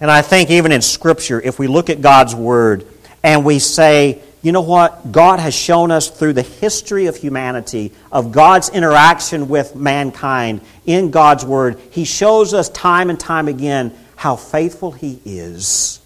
And 0.00 0.10
I 0.10 0.20
think 0.22 0.50
even 0.50 0.72
in 0.72 0.82
Scripture, 0.82 1.40
if 1.40 1.58
we 1.58 1.68
look 1.68 1.88
at 1.88 2.02
God's 2.02 2.34
Word 2.34 2.86
and 3.22 3.44
we 3.44 3.58
say, 3.58 4.20
you 4.46 4.52
know 4.52 4.60
what? 4.60 5.10
God 5.10 5.40
has 5.40 5.56
shown 5.56 5.90
us 5.90 6.08
through 6.08 6.34
the 6.34 6.42
history 6.42 7.06
of 7.06 7.16
humanity, 7.16 7.90
of 8.12 8.30
God's 8.30 8.68
interaction 8.68 9.48
with 9.48 9.74
mankind 9.74 10.60
in 10.84 11.10
God's 11.10 11.44
Word, 11.44 11.80
He 11.90 12.04
shows 12.04 12.54
us 12.54 12.68
time 12.68 13.10
and 13.10 13.18
time 13.18 13.48
again 13.48 13.92
how 14.14 14.36
faithful 14.36 14.92
He 14.92 15.20
is 15.24 16.00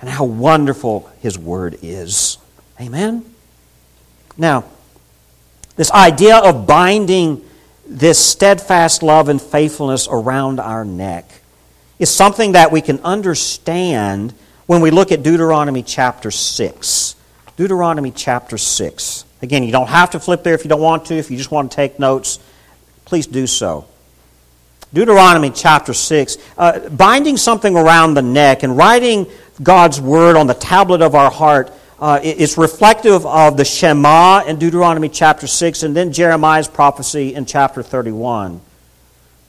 and 0.00 0.08
how 0.08 0.24
wonderful 0.24 1.12
His 1.20 1.38
Word 1.38 1.76
is. 1.82 2.38
Amen? 2.80 3.26
Now, 4.38 4.64
this 5.76 5.90
idea 5.92 6.38
of 6.38 6.66
binding 6.66 7.44
this 7.86 8.18
steadfast 8.18 9.02
love 9.02 9.28
and 9.28 9.38
faithfulness 9.38 10.08
around 10.10 10.60
our 10.60 10.86
neck 10.86 11.30
is 11.98 12.08
something 12.08 12.52
that 12.52 12.72
we 12.72 12.80
can 12.80 13.00
understand 13.00 14.32
when 14.64 14.80
we 14.80 14.90
look 14.90 15.12
at 15.12 15.22
Deuteronomy 15.22 15.82
chapter 15.82 16.30
6. 16.30 17.16
Deuteronomy 17.60 18.10
chapter 18.10 18.56
6. 18.56 19.26
Again, 19.42 19.62
you 19.64 19.70
don't 19.70 19.88
have 19.90 20.12
to 20.12 20.18
flip 20.18 20.42
there 20.42 20.54
if 20.54 20.64
you 20.64 20.70
don't 20.70 20.80
want 20.80 21.04
to. 21.04 21.14
If 21.16 21.30
you 21.30 21.36
just 21.36 21.50
want 21.50 21.70
to 21.70 21.76
take 21.76 21.98
notes, 21.98 22.38
please 23.04 23.26
do 23.26 23.46
so. 23.46 23.86
Deuteronomy 24.94 25.50
chapter 25.50 25.92
6. 25.92 26.38
Uh, 26.56 26.88
binding 26.88 27.36
something 27.36 27.76
around 27.76 28.14
the 28.14 28.22
neck 28.22 28.62
and 28.62 28.78
writing 28.78 29.26
God's 29.62 30.00
word 30.00 30.36
on 30.36 30.46
the 30.46 30.54
tablet 30.54 31.02
of 31.02 31.14
our 31.14 31.30
heart 31.30 31.70
uh, 31.98 32.18
is 32.22 32.56
reflective 32.56 33.26
of 33.26 33.58
the 33.58 33.64
Shema 33.66 34.42
in 34.46 34.58
Deuteronomy 34.58 35.10
chapter 35.10 35.46
6 35.46 35.82
and 35.82 35.94
then 35.94 36.14
Jeremiah's 36.14 36.66
prophecy 36.66 37.34
in 37.34 37.44
chapter 37.44 37.82
31. 37.82 38.58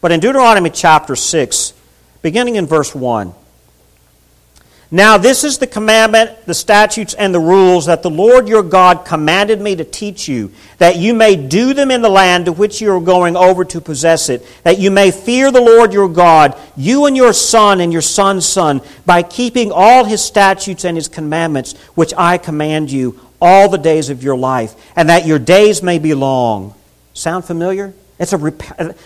But 0.02 0.12
in 0.12 0.20
Deuteronomy 0.20 0.72
chapter 0.72 1.16
6, 1.16 1.74
beginning 2.22 2.58
in 2.58 2.66
verse 2.66 2.94
1. 2.94 3.34
Now, 4.94 5.18
this 5.18 5.46
is 5.46 5.58
the 5.58 5.68
commandment, 5.68 6.46
the 6.46 6.54
statutes, 6.54 7.14
and 7.14 7.34
the 7.34 7.40
rules 7.40 7.86
that 7.86 8.04
the 8.04 8.10
Lord 8.10 8.50
your 8.50 8.62
God 8.62 9.06
commanded 9.06 9.62
me 9.62 9.74
to 9.78 9.86
teach 9.86 10.28
you, 10.28 10.52
that 10.80 10.98
you 10.98 11.14
may 11.14 11.38
do 11.38 11.74
them 11.74 11.92
in 11.92 12.02
the 12.02 12.10
land 12.10 12.46
to 12.46 12.52
which 12.52 12.82
you 12.82 12.94
are 12.94 13.00
going 13.00 13.38
over 13.38 13.64
to 13.64 13.80
possess 13.80 14.28
it, 14.28 14.46
that 14.64 14.80
you 14.80 14.92
may 14.92 15.12
fear 15.12 15.50
the 15.50 15.62
Lord 15.62 15.94
your 15.94 16.10
God, 16.10 16.58
you 16.76 17.06
and 17.06 17.16
your 17.16 17.32
son 17.32 17.80
and 17.80 17.94
your 17.94 18.02
son's 18.02 18.46
son, 18.46 18.82
by 19.06 19.24
keeping 19.24 19.72
all 19.72 20.04
his 20.04 20.22
statutes 20.22 20.84
and 20.84 20.98
his 20.98 21.08
commandments, 21.08 21.80
which 21.96 22.14
I 22.18 22.38
command 22.38 22.92
you 22.92 23.18
all 23.42 23.70
the 23.70 23.78
days 23.78 24.10
of 24.10 24.22
your 24.22 24.36
life, 24.36 24.76
and 24.98 25.08
that 25.08 25.26
your 25.26 25.40
days 25.40 25.82
may 25.82 26.00
be 26.00 26.14
long. 26.14 26.76
Sound 27.14 27.46
familiar? 27.46 27.94
It's 28.20 28.34
a 28.34 28.38
rep- 28.38 28.98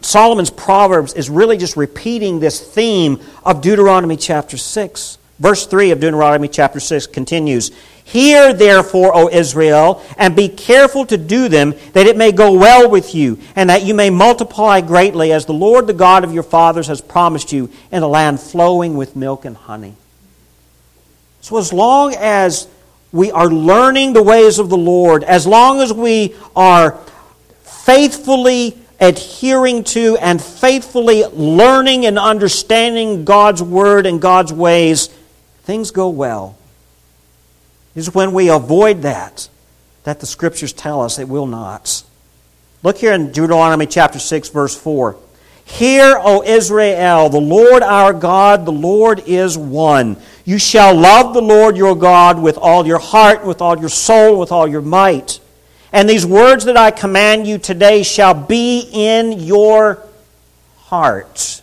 Solomon's 0.00 0.48
Proverbs 0.48 1.12
is 1.12 1.28
really 1.28 1.58
just 1.58 1.76
repeating 1.76 2.40
this 2.40 2.58
theme 2.58 3.20
of 3.44 3.60
Deuteronomy 3.60 4.16
chapter 4.16 4.56
6. 4.56 5.18
Verse 5.38 5.66
3 5.66 5.90
of 5.90 6.00
Deuteronomy 6.00 6.48
chapter 6.48 6.80
6 6.80 7.08
continues 7.08 7.70
Hear 8.04 8.54
therefore, 8.54 9.14
O 9.14 9.28
Israel, 9.28 10.02
and 10.16 10.36
be 10.36 10.48
careful 10.48 11.04
to 11.06 11.18
do 11.18 11.48
them, 11.48 11.74
that 11.92 12.06
it 12.06 12.16
may 12.16 12.30
go 12.30 12.52
well 12.52 12.88
with 12.88 13.14
you, 13.14 13.38
and 13.56 13.68
that 13.68 13.82
you 13.82 13.94
may 13.94 14.10
multiply 14.10 14.80
greatly, 14.80 15.32
as 15.32 15.44
the 15.44 15.52
Lord, 15.52 15.86
the 15.86 15.92
God 15.92 16.22
of 16.22 16.32
your 16.32 16.44
fathers, 16.44 16.86
has 16.86 17.00
promised 17.00 17.52
you, 17.52 17.68
in 17.90 18.02
a 18.02 18.08
land 18.08 18.40
flowing 18.40 18.96
with 18.96 19.16
milk 19.16 19.44
and 19.44 19.56
honey. 19.56 19.96
So, 21.40 21.58
as 21.58 21.72
long 21.72 22.14
as 22.14 22.68
we 23.12 23.30
are 23.32 23.48
learning 23.48 24.12
the 24.12 24.22
ways 24.22 24.58
of 24.58 24.68
the 24.70 24.76
Lord, 24.76 25.24
as 25.24 25.46
long 25.46 25.80
as 25.80 25.92
we 25.92 26.34
are 26.54 26.98
faithfully 27.62 28.78
adhering 29.00 29.84
to 29.84 30.16
and 30.18 30.40
faithfully 30.40 31.24
learning 31.24 32.06
and 32.06 32.18
understanding 32.18 33.24
God's 33.24 33.62
Word 33.62 34.06
and 34.06 34.20
God's 34.20 34.52
ways, 34.52 35.08
things 35.66 35.90
go 35.90 36.08
well. 36.08 36.56
It's 37.94 38.14
when 38.14 38.32
we 38.32 38.48
avoid 38.48 39.02
that 39.02 39.48
that 40.04 40.20
the 40.20 40.26
Scriptures 40.26 40.72
tell 40.72 41.02
us 41.02 41.18
it 41.18 41.28
will 41.28 41.46
not. 41.46 42.04
Look 42.84 42.98
here 42.98 43.12
in 43.12 43.32
Deuteronomy 43.32 43.86
chapter 43.86 44.20
6, 44.20 44.50
verse 44.50 44.76
4. 44.78 45.16
Hear, 45.64 46.20
O 46.22 46.44
Israel, 46.44 47.28
the 47.28 47.40
Lord 47.40 47.82
our 47.82 48.12
God, 48.12 48.64
the 48.64 48.70
Lord 48.70 49.24
is 49.26 49.58
one. 49.58 50.16
You 50.44 50.58
shall 50.58 50.94
love 50.94 51.34
the 51.34 51.42
Lord 51.42 51.76
your 51.76 51.96
God 51.96 52.40
with 52.40 52.56
all 52.56 52.86
your 52.86 53.00
heart, 53.00 53.44
with 53.44 53.60
all 53.60 53.76
your 53.76 53.88
soul, 53.88 54.38
with 54.38 54.52
all 54.52 54.68
your 54.68 54.82
might. 54.82 55.40
And 55.92 56.08
these 56.08 56.24
words 56.24 56.66
that 56.66 56.76
I 56.76 56.92
command 56.92 57.48
you 57.48 57.58
today 57.58 58.04
shall 58.04 58.34
be 58.34 58.88
in 58.92 59.40
your 59.40 60.06
heart. 60.76 61.62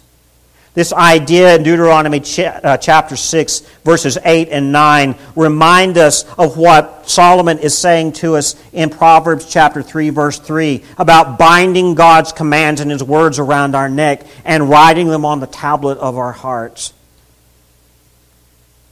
This 0.73 0.93
idea 0.93 1.55
in 1.55 1.63
Deuteronomy 1.63 2.21
uh, 2.39 2.77
chapter 2.77 3.17
6, 3.17 3.59
verses 3.83 4.17
8 4.23 4.47
and 4.49 4.71
9, 4.71 5.15
remind 5.35 5.97
us 5.97 6.23
of 6.35 6.55
what 6.55 7.09
Solomon 7.09 7.59
is 7.59 7.77
saying 7.77 8.13
to 8.13 8.35
us 8.35 8.55
in 8.71 8.89
Proverbs 8.89 9.51
chapter 9.51 9.83
3, 9.83 10.11
verse 10.11 10.39
3, 10.39 10.81
about 10.97 11.37
binding 11.37 11.93
God's 11.93 12.31
commands 12.31 12.79
and 12.79 12.89
his 12.89 13.03
words 13.03 13.37
around 13.37 13.75
our 13.75 13.89
neck 13.89 14.25
and 14.45 14.69
writing 14.69 15.09
them 15.09 15.25
on 15.25 15.41
the 15.41 15.47
tablet 15.47 15.97
of 15.97 16.17
our 16.17 16.31
hearts. 16.31 16.93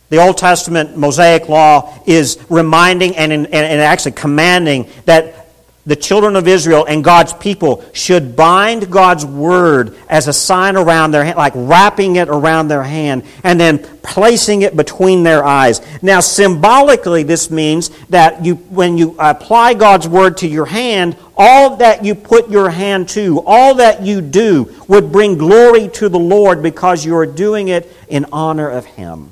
The 0.10 0.18
Old 0.18 0.38
Testament 0.38 0.98
Mosaic 0.98 1.48
law 1.48 1.98
is 2.06 2.44
reminding 2.50 3.16
and, 3.16 3.32
and, 3.32 3.48
and 3.54 3.82
actually 3.82 4.14
commanding 4.14 4.90
that 5.06 5.39
the 5.86 5.96
children 5.96 6.36
of 6.36 6.48
Israel 6.48 6.86
and 6.86 7.04
God's 7.04 7.34
people 7.34 7.84
should 7.94 8.36
bind 8.36 8.92
God's 8.92 9.26
word 9.26 9.96
as 10.10 10.28
a 10.28 10.34
sign 10.34 10.76
around 10.76 11.12
their 11.12 11.24
hand, 11.24 11.38
like 11.38 11.54
wrapping 11.56 12.18
it 12.18 12.28
around 12.28 12.68
their 12.68 12.84
hand 12.84 13.24
and 13.44 13.60
then 13.60 13.80
placing 14.04 14.62
it 14.62 14.76
between 14.76 15.24
their 15.24 15.44
eyes. 15.44 15.82
Now, 16.02 16.20
symbolically, 16.20 17.24
this 17.24 17.50
means 17.50 17.90
that 18.10 18.46
you, 18.46 18.56
when 18.56 18.98
you 18.98 19.16
apply 19.18 19.74
God's 19.74 20.08
word 20.08 20.38
to 20.38 20.48
your 20.48 20.66
hand, 20.66 21.16
all 21.38 21.78
that 21.78 22.04
you 22.04 22.14
put 22.14 22.50
your 22.50 22.70
hand 22.70 23.10
to, 23.10 23.42
all 23.46 23.76
that 23.76 24.04
you 24.04 24.22
do, 24.22 24.76
would 24.88 25.12
bring 25.12 25.38
glory 25.38 25.88
to 25.90 26.10
the 26.10 26.20
Lord 26.20 26.62
because 26.62 27.06
you 27.06 27.16
are 27.16 27.26
doing 27.26 27.70
it 27.70 27.92
in 28.10 28.26
honor 28.32 28.70
of 28.70 28.86
Him. 28.86 29.32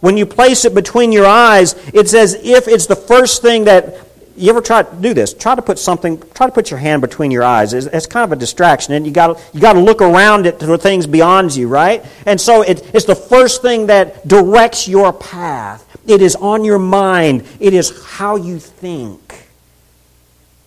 When 0.00 0.16
you 0.16 0.26
place 0.26 0.64
it 0.64 0.74
between 0.74 1.12
your 1.12 1.26
eyes, 1.26 1.74
it's 1.92 2.14
as 2.14 2.34
if 2.34 2.68
it's 2.68 2.86
the 2.86 2.96
first 2.96 3.42
thing 3.42 3.64
that 3.64 4.09
you 4.40 4.50
ever 4.50 4.60
try 4.60 4.82
to 4.82 4.96
do 4.96 5.12
this? 5.12 5.34
Try 5.34 5.54
to 5.54 5.62
put 5.62 5.78
something, 5.78 6.20
try 6.34 6.46
to 6.46 6.52
put 6.52 6.70
your 6.70 6.78
hand 6.78 7.02
between 7.02 7.30
your 7.30 7.42
eyes. 7.42 7.74
It's, 7.74 7.86
it's 7.86 8.06
kind 8.06 8.24
of 8.24 8.32
a 8.32 8.36
distraction, 8.36 8.94
and 8.94 9.06
you 9.06 9.12
got 9.12 9.40
you 9.52 9.60
got 9.60 9.74
to 9.74 9.80
look 9.80 10.00
around 10.00 10.44
to 10.44 10.52
the 10.52 10.78
things 10.78 11.06
beyond 11.06 11.54
you, 11.54 11.68
right? 11.68 12.04
And 12.26 12.40
so 12.40 12.62
it, 12.62 12.94
it's 12.94 13.04
the 13.04 13.14
first 13.14 13.62
thing 13.62 13.86
that 13.86 14.26
directs 14.26 14.88
your 14.88 15.12
path. 15.12 15.86
It 16.06 16.22
is 16.22 16.34
on 16.36 16.64
your 16.64 16.78
mind. 16.78 17.44
It 17.60 17.74
is 17.74 18.04
how 18.04 18.36
you 18.36 18.58
think. 18.58 19.46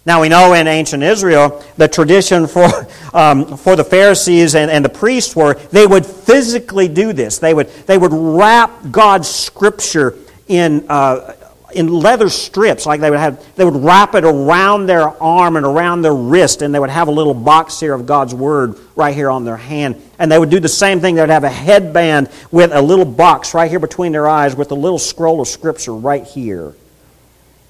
Now 0.05 0.21
we 0.21 0.29
know 0.29 0.53
in 0.53 0.67
ancient 0.67 1.01
Israel 1.01 1.63
the 1.77 1.87
tradition 1.87 2.47
for 2.47 2.87
um, 3.13 3.57
for 3.57 3.75
the 3.75 3.83
Pharisees 3.83 4.55
and, 4.55 4.69
and 4.69 4.85
the 4.85 4.89
priests 4.89 5.35
were 5.35 5.55
they 5.71 5.87
would 5.87 6.05
physically 6.05 6.87
do 6.87 7.13
this. 7.13 7.39
They 7.39 7.53
would 7.53 7.69
they 7.87 7.97
would 7.97 8.13
wrap 8.13 8.91
God's 8.91 9.29
scripture 9.29 10.15
in 10.47 10.85
uh, 10.89 11.33
in 11.75 11.87
leather 11.87 12.29
strips, 12.29 12.85
like 12.85 13.01
they 13.01 13.09
would 13.09 13.19
have, 13.19 13.55
they 13.55 13.65
would 13.65 13.75
wrap 13.75 14.15
it 14.15 14.23
around 14.23 14.85
their 14.85 15.09
arm 15.21 15.57
and 15.57 15.65
around 15.65 16.01
their 16.01 16.15
wrist, 16.15 16.61
and 16.61 16.73
they 16.73 16.79
would 16.79 16.89
have 16.89 17.07
a 17.07 17.11
little 17.11 17.33
box 17.33 17.79
here 17.79 17.93
of 17.93 18.05
God's 18.05 18.33
Word 18.33 18.75
right 18.95 19.13
here 19.13 19.29
on 19.29 19.45
their 19.45 19.57
hand. 19.57 20.01
And 20.19 20.31
they 20.31 20.39
would 20.39 20.49
do 20.49 20.59
the 20.59 20.69
same 20.69 20.99
thing. 20.99 21.15
They 21.15 21.21
would 21.21 21.29
have 21.29 21.43
a 21.43 21.49
headband 21.49 22.29
with 22.51 22.71
a 22.71 22.81
little 22.81 23.05
box 23.05 23.53
right 23.53 23.69
here 23.69 23.79
between 23.79 24.11
their 24.11 24.27
eyes 24.27 24.55
with 24.55 24.71
a 24.71 24.75
little 24.75 24.99
scroll 24.99 25.41
of 25.41 25.47
Scripture 25.47 25.93
right 25.93 26.23
here. 26.23 26.73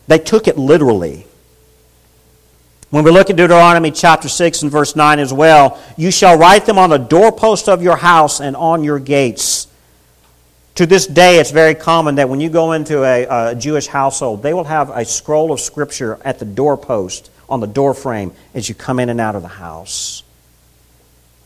They 0.07 0.19
took 0.19 0.47
it 0.47 0.57
literally. 0.57 1.25
When 2.89 3.03
we 3.03 3.09
look 3.09 3.31
at 3.31 3.37
Deuteronomy 3.37 3.89
chapter 3.89 4.29
6 4.29 4.61
and 4.61 4.71
verse 4.71 4.95
9 4.95 5.17
as 5.17 5.33
well, 5.33 5.81
you 5.97 6.11
shall 6.11 6.37
write 6.37 6.65
them 6.67 6.77
on 6.77 6.91
the 6.91 6.97
doorpost 6.97 7.67
of 7.67 7.81
your 7.81 7.95
house 7.95 8.39
and 8.39 8.55
on 8.55 8.83
your 8.83 8.99
gates. 8.99 9.65
To 10.75 10.87
this 10.87 11.05
day, 11.05 11.37
it's 11.37 11.51
very 11.51 11.75
common 11.75 12.15
that 12.15 12.29
when 12.29 12.39
you 12.39 12.49
go 12.49 12.71
into 12.71 13.03
a, 13.03 13.51
a, 13.51 13.55
Jewish 13.55 13.85
household, 13.85 14.41
they 14.41 14.55
will 14.55 14.63
have 14.63 14.89
a 14.89 15.05
scroll 15.05 15.51
of 15.51 15.59
Scripture 15.59 16.17
at 16.25 16.39
the 16.39 16.45
doorpost, 16.45 17.29
on 17.47 17.59
the 17.59 17.67
doorframe, 17.67 18.31
as 18.55 18.67
you 18.67 18.73
come 18.73 18.99
in 18.99 19.09
and 19.09 19.21
out 19.21 19.35
of 19.35 19.43
the 19.43 19.47
house. 19.47 20.23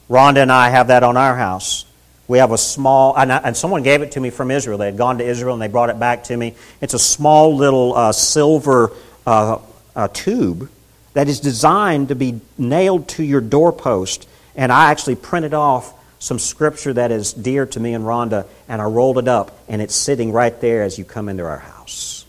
Rhonda 0.10 0.38
and 0.38 0.52
I 0.52 0.70
have 0.70 0.88
that 0.88 1.04
on 1.04 1.18
our 1.18 1.36
house. 1.36 1.84
We 2.30 2.38
have 2.38 2.52
a 2.52 2.58
small, 2.58 3.18
and, 3.18 3.34
I, 3.34 3.38
and 3.40 3.58
someone 3.58 3.84
gave 3.84 4.02
it 4.02 4.14
to 4.14 4.22
me 4.22 4.30
from 4.30 4.50
Israel. 4.50 4.78
They 4.78 4.86
had 4.86 4.98
gone 4.98 5.18
to 5.18 5.26
Israel 5.26 5.54
and 5.54 5.62
they 5.62 5.68
brought 5.68 5.90
it 5.90 6.00
back 6.00 6.26
to 6.26 6.38
me. 6.38 6.56
It's 6.80 6.94
a 6.94 7.00
small 7.00 7.56
little 7.56 7.96
uh, 7.96 8.12
silver 8.14 8.92
uh, 9.26 9.60
uh, 9.94 10.08
tube 10.14 10.70
that 11.14 11.28
is 11.28 11.42
designed 11.42 12.10
to 12.10 12.16
be 12.16 12.40
nailed 12.58 13.10
to 13.10 13.24
your 13.24 13.42
doorpost. 13.42 14.28
And 14.56 14.72
I 14.72 14.92
actually 14.92 15.16
printed 15.16 15.54
off 15.54 15.94
some 16.20 16.40
scripture 16.40 16.94
that 16.94 17.12
is 17.12 17.34
dear 17.34 17.66
to 17.66 17.80
me 17.80 17.94
and 17.94 18.04
Rhonda, 18.04 18.46
and 18.68 18.82
I 18.82 18.86
rolled 18.86 19.18
it 19.18 19.28
up, 19.28 19.58
and 19.68 19.82
it's 19.82 19.96
sitting 19.96 20.32
right 20.32 20.60
there 20.62 20.84
as 20.84 20.98
you 20.98 21.06
come 21.06 21.30
into 21.30 21.46
our 21.46 21.60
house. 21.60 22.26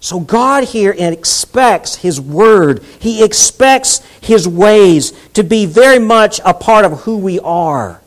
So 0.00 0.20
God 0.20 0.64
here 0.64 0.94
expects 0.96 1.96
His 1.96 2.20
Word, 2.20 2.82
He 3.00 3.24
expects 3.24 4.04
His 4.20 4.46
ways 4.46 5.12
to 5.34 5.42
be 5.42 5.66
very 5.66 5.98
much 5.98 6.40
a 6.44 6.54
part 6.54 6.84
of 6.84 7.00
who 7.00 7.18
we 7.18 7.40
are. 7.40 8.00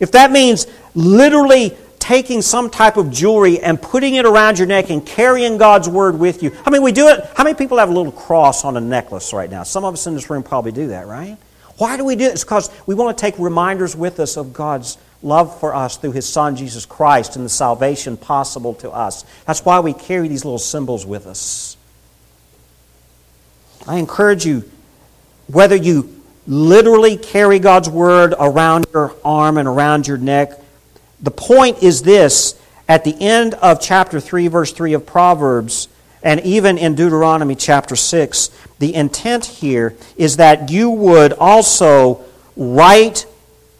If 0.00 0.12
that 0.12 0.30
means 0.30 0.66
literally 0.94 1.76
taking 2.06 2.40
some 2.40 2.70
type 2.70 2.96
of 2.96 3.10
jewelry 3.10 3.58
and 3.58 3.82
putting 3.82 4.14
it 4.14 4.24
around 4.24 4.58
your 4.58 4.68
neck 4.68 4.90
and 4.90 5.04
carrying 5.04 5.58
God's 5.58 5.88
word 5.88 6.16
with 6.16 6.40
you. 6.40 6.52
I 6.64 6.70
mean, 6.70 6.82
we 6.82 6.92
do 6.92 7.08
it. 7.08 7.28
How 7.34 7.42
many 7.42 7.56
people 7.56 7.78
have 7.78 7.88
a 7.88 7.92
little 7.92 8.12
cross 8.12 8.64
on 8.64 8.76
a 8.76 8.80
necklace 8.80 9.32
right 9.32 9.50
now? 9.50 9.64
Some 9.64 9.84
of 9.84 9.92
us 9.92 10.06
in 10.06 10.14
this 10.14 10.30
room 10.30 10.44
probably 10.44 10.70
do 10.70 10.86
that, 10.88 11.08
right? 11.08 11.36
Why 11.78 11.96
do 11.96 12.04
we 12.04 12.14
do 12.14 12.26
it? 12.26 12.34
It's 12.34 12.44
because 12.44 12.70
we 12.86 12.94
want 12.94 13.18
to 13.18 13.20
take 13.20 13.36
reminders 13.40 13.96
with 13.96 14.20
us 14.20 14.36
of 14.36 14.52
God's 14.52 14.98
love 15.20 15.58
for 15.58 15.74
us 15.74 15.96
through 15.96 16.12
His 16.12 16.28
Son, 16.28 16.54
Jesus 16.54 16.86
Christ, 16.86 17.34
and 17.34 17.44
the 17.44 17.50
salvation 17.50 18.16
possible 18.16 18.74
to 18.74 18.92
us. 18.92 19.24
That's 19.44 19.64
why 19.64 19.80
we 19.80 19.92
carry 19.92 20.28
these 20.28 20.44
little 20.44 20.60
symbols 20.60 21.04
with 21.04 21.26
us. 21.26 21.76
I 23.88 23.96
encourage 23.96 24.46
you, 24.46 24.70
whether 25.48 25.74
you 25.74 26.22
literally 26.46 27.16
carry 27.16 27.58
God's 27.58 27.90
word 27.90 28.32
around 28.38 28.86
your 28.94 29.12
arm 29.24 29.58
and 29.58 29.66
around 29.66 30.06
your 30.06 30.18
neck, 30.18 30.60
the 31.26 31.32
point 31.32 31.82
is 31.82 32.02
this 32.02 32.54
at 32.86 33.02
the 33.02 33.16
end 33.20 33.54
of 33.54 33.80
chapter 33.80 34.20
3, 34.20 34.46
verse 34.46 34.70
3 34.70 34.92
of 34.92 35.06
Proverbs, 35.06 35.88
and 36.22 36.38
even 36.42 36.78
in 36.78 36.94
Deuteronomy 36.94 37.56
chapter 37.56 37.96
6, 37.96 38.48
the 38.78 38.94
intent 38.94 39.44
here 39.44 39.96
is 40.16 40.36
that 40.36 40.70
you 40.70 40.88
would 40.88 41.32
also 41.32 42.24
write 42.56 43.26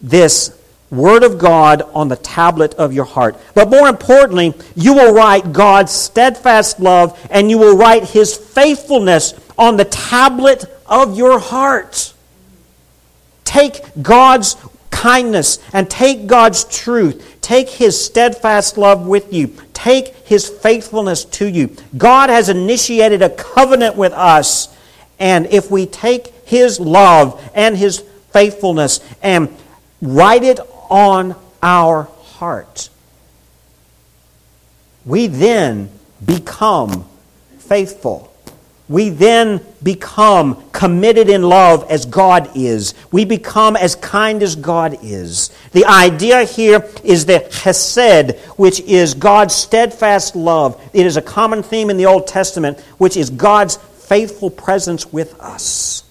this 0.01 0.61
Word 0.91 1.23
of 1.23 1.37
God 1.37 1.83
on 1.93 2.09
the 2.09 2.17
tablet 2.17 2.73
of 2.73 2.91
your 2.91 3.05
heart. 3.05 3.37
But 3.55 3.69
more 3.69 3.87
importantly, 3.87 4.53
you 4.75 4.93
will 4.93 5.13
write 5.13 5.53
God's 5.53 5.93
steadfast 5.93 6.81
love 6.81 7.17
and 7.31 7.49
you 7.49 7.57
will 7.57 7.77
write 7.77 8.09
His 8.09 8.35
faithfulness 8.35 9.33
on 9.57 9.77
the 9.77 9.85
tablet 9.85 10.65
of 10.85 11.17
your 11.17 11.39
heart. 11.39 12.13
Take 13.45 13.79
God's 14.01 14.57
kindness 14.97 15.59
and 15.73 15.89
take 15.89 16.27
God's 16.27 16.63
truth. 16.63 17.36
Take 17.47 17.69
His 17.69 18.03
steadfast 18.03 18.77
love 18.77 19.07
with 19.07 19.31
you. 19.31 19.53
Take 19.71 20.13
His 20.27 20.49
faithfulness 20.49 21.23
to 21.23 21.47
you. 21.47 21.73
God 21.97 22.29
has 22.29 22.49
initiated 22.49 23.21
a 23.21 23.29
covenant 23.29 23.95
with 23.95 24.11
us. 24.11 24.67
And 25.17 25.45
if 25.45 25.71
we 25.71 25.85
take 25.85 26.27
His 26.45 26.77
love 26.77 27.41
and 27.55 27.77
His 27.77 27.99
faithfulness 28.31 28.99
and 29.23 29.47
write 30.01 30.43
it 30.43 30.59
on 30.89 31.37
our 31.63 32.09
heart, 32.21 32.89
we 35.05 35.27
then 35.27 35.89
become 36.25 37.05
faithful 37.59 38.27
we 38.89 39.09
then 39.09 39.61
become 39.83 40.63
committed 40.71 41.29
in 41.29 41.41
love 41.43 41.85
as 41.89 42.05
God 42.05 42.49
is. 42.55 42.93
We 43.11 43.25
become 43.25 43.75
as 43.75 43.95
kind 43.95 44.41
as 44.41 44.55
God 44.55 44.99
is. 45.03 45.51
The 45.77 45.85
idea 45.85 46.43
here 46.43 46.89
is 47.03 47.27
the 47.27 47.33
chesed, 47.51 48.35
which 48.57 48.79
is 48.79 49.13
God's 49.13 49.53
steadfast 49.53 50.35
love. 50.35 50.81
It 50.91 51.05
is 51.05 51.17
a 51.17 51.21
common 51.21 51.61
theme 51.61 51.91
in 51.91 51.97
the 51.97 52.07
Old 52.07 52.25
Testament, 52.25 52.79
which 52.97 53.15
is 53.15 53.29
God's 53.29 53.75
faithful 53.75 54.49
presence 54.49 55.13
with 55.13 55.39
us. 55.39 56.03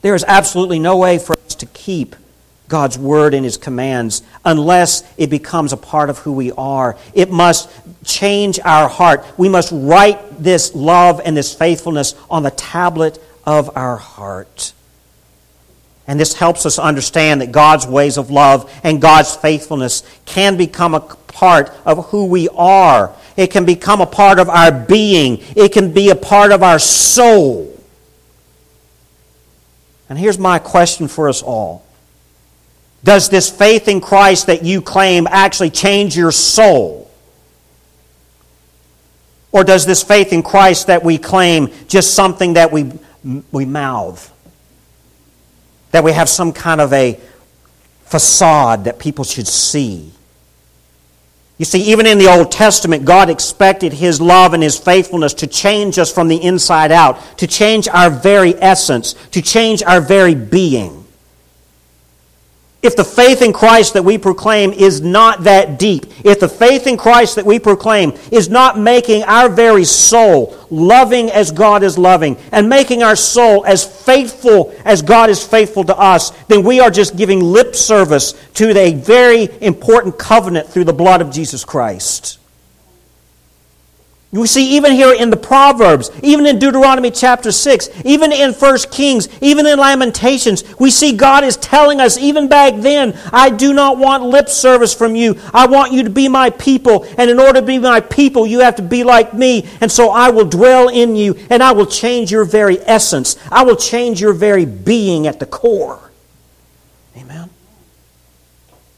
There 0.00 0.14
is 0.14 0.24
absolutely 0.28 0.78
no 0.78 0.98
way 0.98 1.18
for 1.18 1.32
us 1.44 1.56
to 1.56 1.66
keep 1.66 2.14
God's 2.68 2.96
word 2.96 3.34
and 3.34 3.44
his 3.44 3.56
commands 3.56 4.22
unless 4.44 5.02
it 5.18 5.28
becomes 5.28 5.72
a 5.72 5.76
part 5.76 6.08
of 6.08 6.18
who 6.18 6.30
we 6.30 6.52
are. 6.52 6.96
It 7.14 7.32
must 7.32 7.68
change 8.04 8.60
our 8.60 8.88
heart. 8.88 9.26
We 9.36 9.48
must 9.48 9.72
write 9.72 10.40
this 10.40 10.72
love 10.72 11.20
and 11.24 11.36
this 11.36 11.52
faithfulness 11.52 12.14
on 12.30 12.44
the 12.44 12.52
tablet 12.52 13.20
of 13.44 13.76
our 13.76 13.96
heart. 13.96 14.72
And 16.10 16.18
this 16.18 16.34
helps 16.34 16.66
us 16.66 16.76
understand 16.76 17.40
that 17.40 17.52
God's 17.52 17.86
ways 17.86 18.18
of 18.18 18.32
love 18.32 18.68
and 18.82 19.00
God's 19.00 19.36
faithfulness 19.36 20.02
can 20.24 20.56
become 20.56 20.92
a 20.92 20.98
part 20.98 21.72
of 21.86 22.06
who 22.06 22.26
we 22.26 22.48
are. 22.48 23.14
It 23.36 23.52
can 23.52 23.64
become 23.64 24.00
a 24.00 24.06
part 24.06 24.40
of 24.40 24.48
our 24.48 24.72
being. 24.72 25.38
It 25.54 25.72
can 25.72 25.92
be 25.92 26.10
a 26.10 26.16
part 26.16 26.50
of 26.50 26.64
our 26.64 26.80
soul. 26.80 27.80
And 30.08 30.18
here's 30.18 30.36
my 30.36 30.58
question 30.58 31.06
for 31.06 31.28
us 31.28 31.42
all 31.42 31.86
does 33.04 33.28
this 33.28 33.48
faith 33.48 33.86
in 33.86 34.00
Christ 34.00 34.48
that 34.48 34.64
you 34.64 34.82
claim 34.82 35.28
actually 35.28 35.70
change 35.70 36.16
your 36.16 36.32
soul? 36.32 37.08
Or 39.52 39.62
does 39.62 39.86
this 39.86 40.02
faith 40.02 40.32
in 40.32 40.42
Christ 40.42 40.88
that 40.88 41.04
we 41.04 41.18
claim 41.18 41.68
just 41.86 42.14
something 42.14 42.54
that 42.54 42.72
we, 42.72 42.90
we 43.52 43.64
mouth? 43.64 44.34
That 45.90 46.04
we 46.04 46.12
have 46.12 46.28
some 46.28 46.52
kind 46.52 46.80
of 46.80 46.92
a 46.92 47.18
facade 48.04 48.84
that 48.84 48.98
people 48.98 49.24
should 49.24 49.46
see? 49.46 50.12
You 51.58 51.66
see, 51.66 51.82
even 51.92 52.06
in 52.06 52.16
the 52.16 52.26
Old 52.26 52.50
Testament, 52.50 53.04
God 53.04 53.28
expected 53.28 53.92
His 53.92 54.18
love 54.18 54.54
and 54.54 54.62
His 54.62 54.78
faithfulness 54.78 55.34
to 55.34 55.46
change 55.46 55.98
us 55.98 56.10
from 56.10 56.28
the 56.28 56.42
inside 56.42 56.90
out, 56.90 57.20
to 57.36 57.46
change 57.46 57.86
our 57.88 58.08
very 58.08 58.54
essence, 58.54 59.14
to 59.32 59.42
change 59.42 59.82
our 59.82 60.00
very 60.00 60.34
being. 60.34 60.99
If 62.82 62.96
the 62.96 63.04
faith 63.04 63.42
in 63.42 63.52
Christ 63.52 63.92
that 63.92 64.04
we 64.04 64.16
proclaim 64.16 64.72
is 64.72 65.02
not 65.02 65.44
that 65.44 65.78
deep, 65.78 66.06
if 66.24 66.40
the 66.40 66.48
faith 66.48 66.86
in 66.86 66.96
Christ 66.96 67.36
that 67.36 67.44
we 67.44 67.58
proclaim 67.58 68.14
is 68.32 68.48
not 68.48 68.78
making 68.78 69.22
our 69.24 69.50
very 69.50 69.84
soul 69.84 70.56
loving 70.70 71.30
as 71.30 71.52
God 71.52 71.82
is 71.82 71.98
loving 71.98 72.38
and 72.52 72.70
making 72.70 73.02
our 73.02 73.16
soul 73.16 73.66
as 73.66 73.84
faithful 73.84 74.74
as 74.86 75.02
God 75.02 75.28
is 75.28 75.46
faithful 75.46 75.84
to 75.84 75.96
us, 75.96 76.30
then 76.46 76.64
we 76.64 76.80
are 76.80 76.90
just 76.90 77.16
giving 77.16 77.40
lip 77.40 77.76
service 77.76 78.32
to 78.54 78.74
a 78.78 78.94
very 78.94 79.50
important 79.60 80.18
covenant 80.18 80.66
through 80.66 80.84
the 80.84 80.92
blood 80.94 81.20
of 81.20 81.30
Jesus 81.30 81.66
Christ. 81.66 82.39
We 84.32 84.46
see 84.46 84.76
even 84.76 84.92
here 84.92 85.12
in 85.12 85.30
the 85.30 85.36
Proverbs, 85.36 86.08
even 86.22 86.46
in 86.46 86.60
Deuteronomy 86.60 87.10
chapter 87.10 87.50
6, 87.50 87.90
even 88.04 88.30
in 88.30 88.52
1 88.52 88.78
Kings, 88.92 89.28
even 89.40 89.66
in 89.66 89.76
Lamentations, 89.76 90.62
we 90.78 90.92
see 90.92 91.16
God 91.16 91.42
is 91.42 91.56
telling 91.56 92.00
us, 92.00 92.16
even 92.16 92.48
back 92.48 92.74
then, 92.76 93.18
I 93.32 93.50
do 93.50 93.72
not 93.72 93.98
want 93.98 94.22
lip 94.22 94.48
service 94.48 94.94
from 94.94 95.16
you. 95.16 95.36
I 95.52 95.66
want 95.66 95.92
you 95.92 96.04
to 96.04 96.10
be 96.10 96.28
my 96.28 96.50
people. 96.50 97.04
And 97.18 97.28
in 97.28 97.40
order 97.40 97.60
to 97.60 97.66
be 97.66 97.78
my 97.78 97.98
people, 97.98 98.46
you 98.46 98.60
have 98.60 98.76
to 98.76 98.82
be 98.82 99.02
like 99.02 99.34
me. 99.34 99.68
And 99.80 99.90
so 99.90 100.10
I 100.10 100.30
will 100.30 100.46
dwell 100.46 100.88
in 100.88 101.16
you, 101.16 101.34
and 101.50 101.60
I 101.60 101.72
will 101.72 101.86
change 101.86 102.30
your 102.30 102.44
very 102.44 102.78
essence. 102.82 103.36
I 103.50 103.64
will 103.64 103.76
change 103.76 104.20
your 104.20 104.32
very 104.32 104.64
being 104.64 105.26
at 105.26 105.40
the 105.40 105.46
core. 105.46 105.98
Amen? 107.16 107.50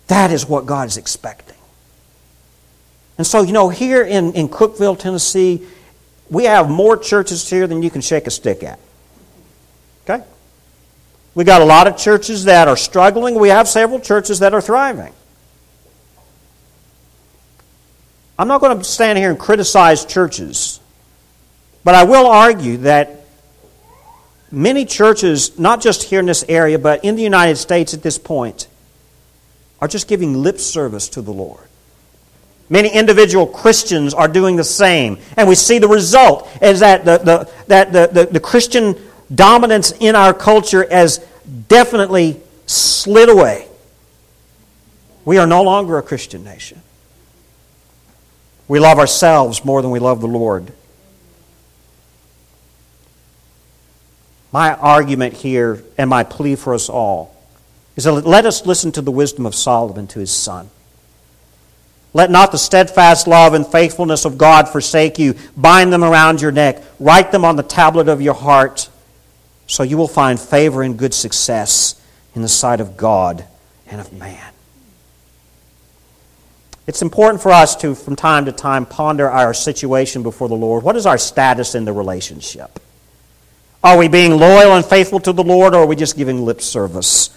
That 0.08 0.30
is 0.30 0.46
what 0.46 0.66
God 0.66 0.88
is 0.88 0.98
expecting. 0.98 1.56
And 3.22 3.26
so, 3.28 3.42
you 3.42 3.52
know, 3.52 3.68
here 3.68 4.02
in, 4.02 4.32
in 4.32 4.48
Cookeville, 4.48 4.98
Tennessee, 4.98 5.64
we 6.28 6.42
have 6.42 6.68
more 6.68 6.96
churches 6.96 7.48
here 7.48 7.68
than 7.68 7.80
you 7.80 7.88
can 7.88 8.00
shake 8.00 8.26
a 8.26 8.32
stick 8.32 8.64
at. 8.64 8.80
Okay? 10.02 10.24
We 11.36 11.44
got 11.44 11.62
a 11.62 11.64
lot 11.64 11.86
of 11.86 11.96
churches 11.96 12.46
that 12.46 12.66
are 12.66 12.76
struggling. 12.76 13.36
We 13.36 13.50
have 13.50 13.68
several 13.68 14.00
churches 14.00 14.40
that 14.40 14.54
are 14.54 14.60
thriving. 14.60 15.12
I'm 18.36 18.48
not 18.48 18.60
going 18.60 18.76
to 18.76 18.82
stand 18.82 19.20
here 19.20 19.30
and 19.30 19.38
criticize 19.38 20.04
churches, 20.04 20.80
but 21.84 21.94
I 21.94 22.02
will 22.02 22.26
argue 22.26 22.78
that 22.78 23.24
many 24.50 24.84
churches, 24.84 25.56
not 25.60 25.80
just 25.80 26.02
here 26.02 26.18
in 26.18 26.26
this 26.26 26.44
area, 26.48 26.76
but 26.76 27.04
in 27.04 27.14
the 27.14 27.22
United 27.22 27.54
States 27.54 27.94
at 27.94 28.02
this 28.02 28.18
point, 28.18 28.66
are 29.80 29.86
just 29.86 30.08
giving 30.08 30.42
lip 30.42 30.58
service 30.58 31.08
to 31.10 31.22
the 31.22 31.32
Lord. 31.32 31.68
Many 32.72 32.88
individual 32.88 33.46
Christians 33.46 34.14
are 34.14 34.26
doing 34.26 34.56
the 34.56 34.64
same. 34.64 35.18
And 35.36 35.46
we 35.46 35.54
see 35.54 35.78
the 35.78 35.88
result 35.88 36.48
is 36.62 36.80
that 36.80 37.04
the, 37.04 37.18
the, 37.18 37.52
that 37.66 37.92
the, 37.92 38.06
the, 38.10 38.32
the 38.32 38.40
Christian 38.40 38.96
dominance 39.32 39.92
in 40.00 40.16
our 40.16 40.32
culture 40.32 40.88
has 40.90 41.18
definitely 41.68 42.40
slid 42.64 43.28
away. 43.28 43.68
We 45.26 45.36
are 45.36 45.46
no 45.46 45.62
longer 45.62 45.98
a 45.98 46.02
Christian 46.02 46.44
nation. 46.44 46.80
We 48.68 48.80
love 48.80 48.98
ourselves 48.98 49.66
more 49.66 49.82
than 49.82 49.90
we 49.90 49.98
love 49.98 50.22
the 50.22 50.26
Lord. 50.26 50.72
My 54.50 54.72
argument 54.72 55.34
here 55.34 55.84
and 55.98 56.08
my 56.08 56.24
plea 56.24 56.54
for 56.54 56.72
us 56.72 56.88
all 56.88 57.36
is 57.96 58.04
that 58.04 58.12
let 58.12 58.46
us 58.46 58.64
listen 58.64 58.92
to 58.92 59.02
the 59.02 59.10
wisdom 59.10 59.44
of 59.44 59.54
Solomon 59.54 60.06
to 60.06 60.20
his 60.20 60.30
son. 60.30 60.70
Let 62.14 62.30
not 62.30 62.52
the 62.52 62.58
steadfast 62.58 63.26
love 63.26 63.54
and 63.54 63.66
faithfulness 63.66 64.24
of 64.24 64.36
God 64.36 64.68
forsake 64.68 65.18
you. 65.18 65.34
Bind 65.56 65.92
them 65.92 66.04
around 66.04 66.42
your 66.42 66.52
neck. 66.52 66.82
Write 67.00 67.32
them 67.32 67.44
on 67.44 67.56
the 67.56 67.62
tablet 67.62 68.08
of 68.08 68.20
your 68.20 68.34
heart, 68.34 68.90
so 69.66 69.82
you 69.82 69.96
will 69.96 70.08
find 70.08 70.38
favor 70.38 70.82
and 70.82 70.98
good 70.98 71.14
success 71.14 72.00
in 72.34 72.42
the 72.42 72.48
sight 72.48 72.80
of 72.80 72.96
God 72.96 73.44
and 73.86 74.00
of 74.00 74.12
man. 74.12 74.52
It's 76.86 77.00
important 77.00 77.40
for 77.40 77.52
us 77.52 77.76
to, 77.76 77.94
from 77.94 78.16
time 78.16 78.46
to 78.46 78.52
time, 78.52 78.84
ponder 78.84 79.30
our 79.30 79.54
situation 79.54 80.22
before 80.22 80.48
the 80.48 80.54
Lord. 80.54 80.82
What 80.82 80.96
is 80.96 81.06
our 81.06 81.18
status 81.18 81.74
in 81.74 81.84
the 81.84 81.92
relationship? 81.92 82.80
Are 83.84 83.96
we 83.96 84.08
being 84.08 84.32
loyal 84.32 84.74
and 84.74 84.84
faithful 84.84 85.20
to 85.20 85.32
the 85.32 85.44
Lord, 85.44 85.74
or 85.74 85.82
are 85.82 85.86
we 85.86 85.96
just 85.96 86.16
giving 86.16 86.44
lip 86.44 86.60
service? 86.60 87.36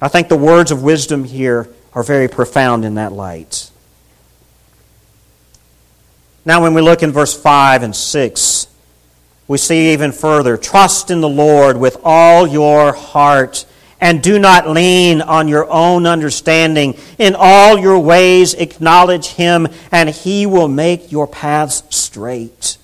I 0.00 0.08
think 0.08 0.28
the 0.28 0.36
words 0.36 0.70
of 0.70 0.82
wisdom 0.82 1.24
here 1.24 1.68
are 1.94 2.02
very 2.02 2.28
profound 2.28 2.84
in 2.84 2.94
that 2.96 3.12
light. 3.12 3.70
Now, 6.46 6.62
when 6.62 6.74
we 6.74 6.80
look 6.80 7.02
in 7.02 7.10
verse 7.10 7.38
5 7.38 7.82
and 7.82 7.94
6, 7.94 8.68
we 9.48 9.58
see 9.58 9.92
even 9.92 10.12
further 10.12 10.56
trust 10.56 11.10
in 11.10 11.20
the 11.20 11.28
Lord 11.28 11.76
with 11.76 11.96
all 12.04 12.46
your 12.46 12.92
heart 12.92 13.66
and 14.00 14.22
do 14.22 14.38
not 14.38 14.68
lean 14.68 15.22
on 15.22 15.48
your 15.48 15.68
own 15.68 16.06
understanding. 16.06 16.96
In 17.18 17.34
all 17.36 17.76
your 17.76 17.98
ways 17.98 18.54
acknowledge 18.54 19.28
him, 19.28 19.66
and 19.90 20.08
he 20.08 20.46
will 20.46 20.68
make 20.68 21.10
your 21.10 21.26
paths 21.26 21.82
straight. 21.90 22.78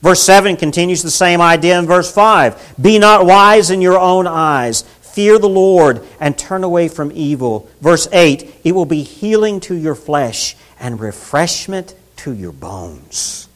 Verse 0.00 0.22
7 0.22 0.56
continues 0.56 1.02
the 1.02 1.10
same 1.10 1.40
idea 1.40 1.76
in 1.76 1.86
verse 1.86 2.12
5. 2.12 2.74
Be 2.80 3.00
not 3.00 3.26
wise 3.26 3.70
in 3.70 3.80
your 3.80 3.98
own 3.98 4.28
eyes. 4.28 4.82
Fear 5.00 5.40
the 5.40 5.48
Lord 5.48 6.06
and 6.20 6.38
turn 6.38 6.62
away 6.62 6.86
from 6.86 7.10
evil. 7.12 7.68
Verse 7.80 8.06
8 8.12 8.60
It 8.62 8.72
will 8.72 8.86
be 8.86 9.02
healing 9.02 9.58
to 9.60 9.74
your 9.74 9.96
flesh 9.96 10.54
and 10.78 11.00
refreshment 11.00 11.94
to 12.24 12.32
your 12.32 12.52
bones. 12.52 13.48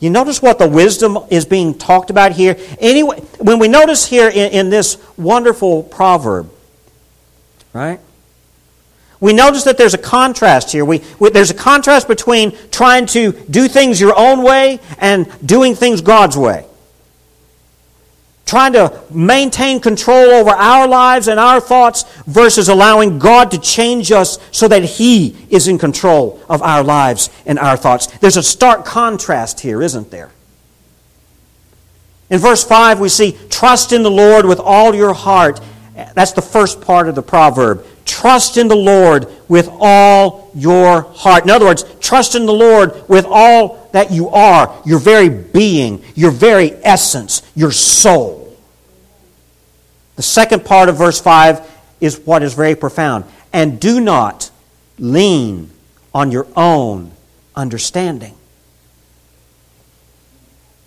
You 0.00 0.10
notice 0.10 0.40
what 0.40 0.58
the 0.58 0.68
wisdom 0.68 1.18
is 1.30 1.44
being 1.44 1.76
talked 1.76 2.10
about 2.10 2.32
here? 2.32 2.56
Anyway, 2.78 3.20
when 3.38 3.58
we 3.58 3.68
notice 3.68 4.06
here 4.06 4.28
in, 4.28 4.52
in 4.52 4.70
this 4.70 4.96
wonderful 5.16 5.82
proverb, 5.82 6.50
right? 7.72 7.98
We 9.18 9.32
notice 9.32 9.64
that 9.64 9.76
there's 9.76 9.94
a 9.94 9.98
contrast 9.98 10.70
here. 10.70 10.84
We, 10.84 11.02
we, 11.18 11.30
there's 11.30 11.50
a 11.50 11.54
contrast 11.54 12.06
between 12.06 12.56
trying 12.70 13.06
to 13.06 13.32
do 13.32 13.66
things 13.66 14.00
your 14.00 14.16
own 14.16 14.44
way 14.44 14.78
and 14.98 15.26
doing 15.44 15.74
things 15.74 16.00
God's 16.00 16.36
way 16.36 16.67
trying 18.48 18.72
to 18.72 19.00
maintain 19.10 19.78
control 19.78 20.30
over 20.30 20.48
our 20.50 20.88
lives 20.88 21.28
and 21.28 21.38
our 21.38 21.60
thoughts 21.60 22.04
versus 22.26 22.70
allowing 22.70 23.18
God 23.18 23.50
to 23.50 23.58
change 23.58 24.10
us 24.10 24.38
so 24.52 24.66
that 24.68 24.82
He 24.82 25.36
is 25.50 25.68
in 25.68 25.76
control 25.78 26.40
of 26.48 26.62
our 26.62 26.82
lives 26.82 27.28
and 27.44 27.58
our 27.58 27.76
thoughts. 27.76 28.06
There's 28.06 28.38
a 28.38 28.42
stark 28.42 28.86
contrast 28.86 29.60
here, 29.60 29.82
isn't 29.82 30.10
there? 30.10 30.30
In 32.30 32.38
verse 32.38 32.64
5, 32.64 33.00
we 33.00 33.10
see, 33.10 33.38
Trust 33.50 33.92
in 33.92 34.02
the 34.02 34.10
Lord 34.10 34.46
with 34.46 34.60
all 34.60 34.94
your 34.94 35.12
heart. 35.12 35.60
That's 36.14 36.32
the 36.32 36.42
first 36.42 36.80
part 36.80 37.06
of 37.06 37.14
the 37.14 37.22
proverb. 37.22 37.84
Trust 38.06 38.56
in 38.56 38.68
the 38.68 38.76
Lord 38.76 39.26
with 39.48 39.68
all 39.78 40.47
your 40.58 41.02
heart. 41.02 41.44
In 41.44 41.50
other 41.50 41.66
words, 41.66 41.84
trust 42.00 42.34
in 42.34 42.46
the 42.46 42.52
Lord 42.52 43.08
with 43.08 43.24
all 43.28 43.88
that 43.92 44.10
you 44.10 44.28
are, 44.28 44.76
your 44.84 44.98
very 44.98 45.28
being, 45.28 46.02
your 46.14 46.30
very 46.30 46.72
essence, 46.84 47.42
your 47.54 47.70
soul. 47.70 48.56
The 50.16 50.22
second 50.22 50.64
part 50.64 50.88
of 50.88 50.98
verse 50.98 51.20
5 51.20 51.66
is 52.00 52.18
what 52.18 52.42
is 52.42 52.54
very 52.54 52.74
profound. 52.74 53.24
And 53.52 53.80
do 53.80 54.00
not 54.00 54.50
lean 54.98 55.70
on 56.12 56.30
your 56.32 56.46
own 56.56 57.12
understanding. 57.54 58.34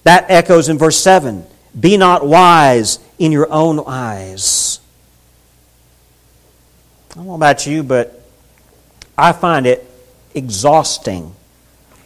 That 0.03 0.29
echoes 0.29 0.67
in 0.67 0.77
verse 0.77 0.97
7. 0.97 1.45
Be 1.79 1.95
not 1.95 2.25
wise 2.25 2.99
in 3.17 3.31
your 3.31 3.51
own 3.51 3.81
eyes. 3.85 4.79
I 7.11 7.15
don't 7.15 7.27
know 7.27 7.35
about 7.35 7.65
you, 7.65 7.83
but 7.83 8.20
I 9.21 9.33
find 9.33 9.67
it 9.67 9.87
exhausting. 10.33 11.35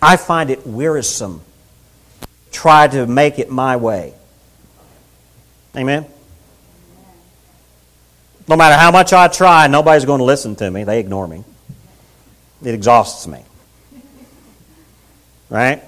I 0.02 0.18
find 0.18 0.50
it 0.50 0.68
wearisome. 0.68 1.42
Try 2.52 2.90
to 2.90 3.08
make 3.08 3.40
it 3.40 3.50
my 3.50 3.78
way. 3.78 4.14
Amen? 5.78 6.08
No 8.50 8.58
matter 8.58 8.76
how 8.76 8.92
much 8.92 9.14
I 9.14 9.30
try, 9.30 9.68
nobody's 9.68 10.04
going 10.04 10.20
to 10.20 10.26
listen 10.26 10.58
to 10.58 10.70
me. 10.70 10.84
They 10.84 11.00
ignore 11.00 11.26
me. 11.26 11.46
It 12.62 12.74
exhausts 12.74 13.28
me. 13.28 13.46
Right? 15.50 15.82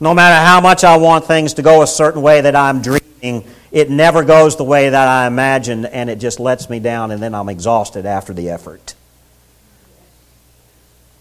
No 0.00 0.14
matter 0.14 0.42
how 0.46 0.62
much 0.62 0.82
I 0.82 0.96
want 0.96 1.26
things 1.26 1.54
to 1.54 1.62
go 1.62 1.82
a 1.82 1.86
certain 1.86 2.22
way 2.22 2.40
that 2.40 2.56
I'm 2.56 2.80
dreaming, 2.80 3.44
it 3.70 3.90
never 3.90 4.24
goes 4.24 4.56
the 4.56 4.64
way 4.64 4.88
that 4.88 5.08
I 5.08 5.26
imagined, 5.26 5.84
and 5.84 6.08
it 6.08 6.20
just 6.20 6.40
lets 6.40 6.70
me 6.70 6.80
down, 6.80 7.10
and 7.10 7.22
then 7.22 7.34
I'm 7.34 7.50
exhausted 7.50 8.06
after 8.06 8.32
the 8.32 8.48
effort. 8.48 8.94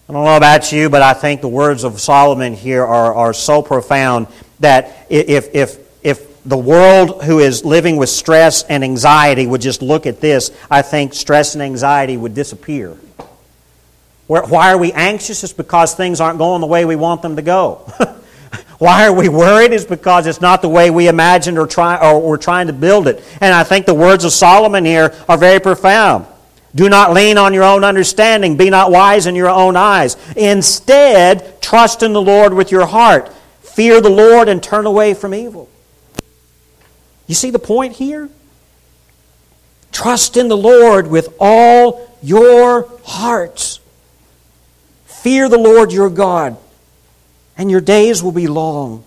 I 0.10 0.13
don't 0.13 0.24
know 0.24 0.38
about 0.38 0.72
you, 0.72 0.89
but 0.89 1.02
I 1.02 1.13
think 1.13 1.41
the 1.41 1.50
words 1.50 1.84
of 1.84 2.00
Solomon 2.00 2.54
here 2.54 2.86
are, 2.86 3.13
are 3.13 3.34
so 3.34 3.62
profound 3.62 4.28
that 4.62 5.06
if, 5.10 5.54
if, 5.54 5.80
if 6.02 6.43
the 6.46 6.58
world 6.58 7.24
who 7.24 7.39
is 7.39 7.65
living 7.65 7.98
with 7.98 8.08
stress 8.08 8.63
and 8.63 8.86
anxiety 8.86 9.46
would 9.46 9.60
just 9.60 9.82
look 9.82 10.06
at 10.06 10.22
this, 10.22 10.52
I 10.72 10.82
think 10.82 11.13
stress 11.13 11.56
and 11.56 11.62
anxiety 11.62 12.15
would 12.15 12.34
disappear. 12.34 12.96
Why 14.28 14.72
are 14.72 14.78
we 14.78 14.93
anxious? 14.93 15.43
It's 15.43 15.52
because 15.52 15.93
things 15.93 16.22
aren't 16.22 16.38
going 16.38 16.62
the 16.62 16.67
way 16.67 16.86
we 16.86 16.96
want 16.96 17.22
them 17.22 17.36
to 17.36 17.41
go. 17.41 17.91
Why 18.78 19.08
are 19.08 19.13
we 19.13 19.28
worried? 19.28 19.74
It's 19.74 19.84
because 19.84 20.26
it's 20.26 20.39
not 20.39 20.62
the 20.62 20.70
way 20.70 20.89
we 20.89 21.10
imagined 21.10 21.58
or, 21.58 21.67
try, 21.67 21.98
or 21.98 22.22
we're 22.22 22.38
trying 22.38 22.67
to 22.67 22.74
build 22.74 23.10
it. 23.10 23.22
And 23.41 23.54
I 23.54 23.65
think 23.65 23.86
the 23.86 23.93
words 23.93 24.24
of 24.24 24.32
Solomon 24.32 24.86
here 24.86 25.13
are 25.28 25.38
very 25.38 25.60
profound. 25.60 26.28
Do 26.78 26.90
not 26.90 27.12
lean 27.12 27.40
on 27.40 27.56
your 27.56 27.63
own 27.63 27.84
understanding. 27.84 28.56
Be 28.56 28.70
not 28.70 28.92
wise 28.92 29.26
in 29.26 29.34
your 29.34 29.50
own 29.50 29.76
eyes. 29.76 30.16
Instead, 30.36 31.60
trust 31.60 32.04
in 32.04 32.13
the 32.13 32.22
Lord 32.22 32.54
with 32.54 32.72
your 32.72 32.86
heart. 32.86 33.34
Fear 33.62 34.00
the 34.00 34.12
Lord 34.12 34.48
and 34.48 34.62
turn 34.62 34.86
away 34.86 35.16
from 35.16 35.34
evil. 35.34 35.70
You 37.26 37.34
see 37.34 37.50
the 37.50 37.58
point 37.58 37.94
here? 37.94 38.30
Trust 39.92 40.38
in 40.38 40.50
the 40.50 40.58
Lord 40.58 41.08
with 41.08 41.34
all 41.40 42.16
your 42.22 42.88
hearts. 43.04 43.80
Fear 45.06 45.50
the 45.50 45.58
Lord 45.58 45.92
your 45.92 46.12
God 46.12 46.58
and 47.58 47.72
your 47.72 47.82
days 47.82 48.22
will 48.22 48.32
be 48.32 48.46
long. 48.46 49.04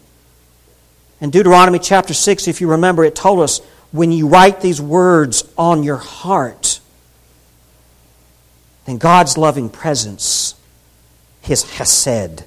In 1.21 1.31
Deuteronomy 1.31 1.79
chapter 1.79 2.15
6, 2.15 2.49
if 2.49 2.61
you 2.61 2.73
remember, 2.73 3.05
it 3.05 3.15
told 3.15 3.39
us 3.39 3.61
when 3.93 4.11
you 4.11 4.27
write 4.27 4.61
these 4.61 4.81
words 4.81 5.45
on 5.57 5.85
your 5.85 5.99
heart, 5.99 6.80
then 8.91 8.99
God's 8.99 9.39
loving 9.39 9.69
presence, 9.69 10.57
His 11.43 11.63
Hesed, 11.63 12.43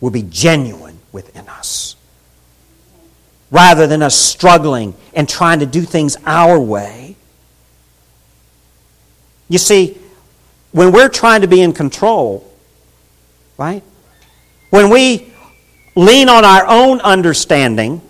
will 0.00 0.10
be 0.10 0.22
genuine 0.22 0.98
within 1.12 1.46
us. 1.48 1.96
Rather 3.50 3.86
than 3.86 4.00
us 4.00 4.14
struggling 4.14 4.94
and 5.12 5.28
trying 5.28 5.60
to 5.60 5.66
do 5.66 5.82
things 5.82 6.16
our 6.24 6.58
way. 6.58 7.14
You 9.50 9.58
see, 9.58 9.98
when 10.72 10.92
we're 10.92 11.10
trying 11.10 11.42
to 11.42 11.48
be 11.48 11.60
in 11.60 11.74
control, 11.74 12.50
right? 13.58 13.82
when 14.70 14.88
we 14.88 15.30
lean 15.94 16.28
on 16.28 16.44
our 16.44 16.64
own 16.66 17.00
understanding, 17.00 18.00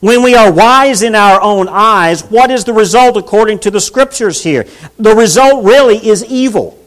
when 0.00 0.22
we 0.22 0.34
are 0.34 0.52
wise 0.52 1.02
in 1.02 1.14
our 1.14 1.40
own 1.40 1.68
eyes, 1.68 2.22
what 2.24 2.50
is 2.50 2.64
the 2.64 2.72
result 2.72 3.16
according 3.16 3.60
to 3.60 3.70
the 3.70 3.80
scriptures 3.80 4.42
here? 4.42 4.66
The 4.98 5.14
result 5.14 5.64
really 5.64 5.96
is 5.96 6.24
evil. 6.24 6.79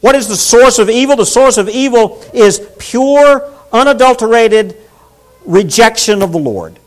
What 0.00 0.14
is 0.14 0.28
the 0.28 0.36
source 0.36 0.78
of 0.78 0.88
evil? 0.88 1.16
The 1.16 1.26
source 1.26 1.58
of 1.58 1.68
evil 1.68 2.24
is 2.32 2.60
pure, 2.78 3.52
unadulterated 3.72 4.76
rejection 5.44 6.22
of 6.22 6.32
the 6.32 6.38
Lord 6.38 6.78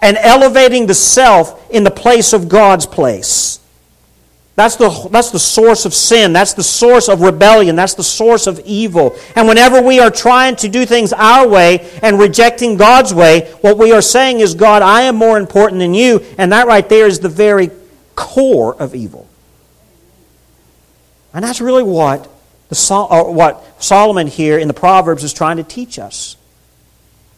and 0.00 0.16
elevating 0.16 0.86
the 0.86 0.94
self 0.94 1.70
in 1.70 1.84
the 1.84 1.90
place 1.90 2.32
of 2.32 2.48
God's 2.48 2.86
place. 2.86 3.60
That's 4.54 4.74
the, 4.74 5.08
that's 5.12 5.30
the 5.30 5.38
source 5.38 5.84
of 5.84 5.94
sin. 5.94 6.32
That's 6.32 6.52
the 6.52 6.64
source 6.64 7.08
of 7.08 7.20
rebellion. 7.20 7.76
That's 7.76 7.94
the 7.94 8.02
source 8.02 8.48
of 8.48 8.58
evil. 8.64 9.16
And 9.36 9.46
whenever 9.46 9.80
we 9.80 10.00
are 10.00 10.10
trying 10.10 10.56
to 10.56 10.68
do 10.68 10.84
things 10.84 11.12
our 11.12 11.46
way 11.46 11.88
and 12.02 12.18
rejecting 12.18 12.76
God's 12.76 13.14
way, 13.14 13.52
what 13.60 13.78
we 13.78 13.92
are 13.92 14.02
saying 14.02 14.40
is, 14.40 14.56
God, 14.56 14.82
I 14.82 15.02
am 15.02 15.14
more 15.14 15.38
important 15.38 15.78
than 15.78 15.94
you. 15.94 16.24
And 16.38 16.50
that 16.50 16.66
right 16.66 16.88
there 16.88 17.06
is 17.06 17.20
the 17.20 17.28
very 17.28 17.70
core 18.16 18.74
of 18.74 18.96
evil. 18.96 19.28
And 21.34 21.44
that's 21.44 21.60
really 21.60 21.82
what, 21.82 22.24
the, 22.68 23.06
what 23.28 23.82
Solomon 23.82 24.26
here 24.26 24.58
in 24.58 24.68
the 24.68 24.74
Proverbs 24.74 25.24
is 25.24 25.32
trying 25.32 25.58
to 25.58 25.62
teach 25.62 25.98
us. 25.98 26.36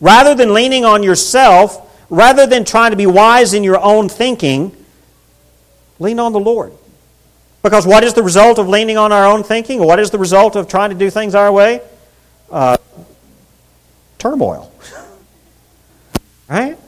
Rather 0.00 0.34
than 0.34 0.54
leaning 0.54 0.84
on 0.84 1.02
yourself, 1.02 1.86
rather 2.08 2.46
than 2.46 2.64
trying 2.64 2.90
to 2.90 2.96
be 2.96 3.06
wise 3.06 3.52
in 3.52 3.64
your 3.64 3.80
own 3.80 4.08
thinking, 4.08 4.74
lean 5.98 6.18
on 6.18 6.32
the 6.32 6.40
Lord. 6.40 6.72
Because 7.62 7.86
what 7.86 8.04
is 8.04 8.14
the 8.14 8.22
result 8.22 8.58
of 8.58 8.68
leaning 8.68 8.96
on 8.96 9.12
our 9.12 9.26
own 9.26 9.42
thinking? 9.42 9.80
What 9.80 9.98
is 9.98 10.10
the 10.10 10.18
result 10.18 10.56
of 10.56 10.68
trying 10.68 10.90
to 10.90 10.96
do 10.96 11.10
things 11.10 11.34
our 11.34 11.52
way? 11.52 11.82
Uh, 12.50 12.78
turmoil. 14.18 14.72
right? 16.48 16.78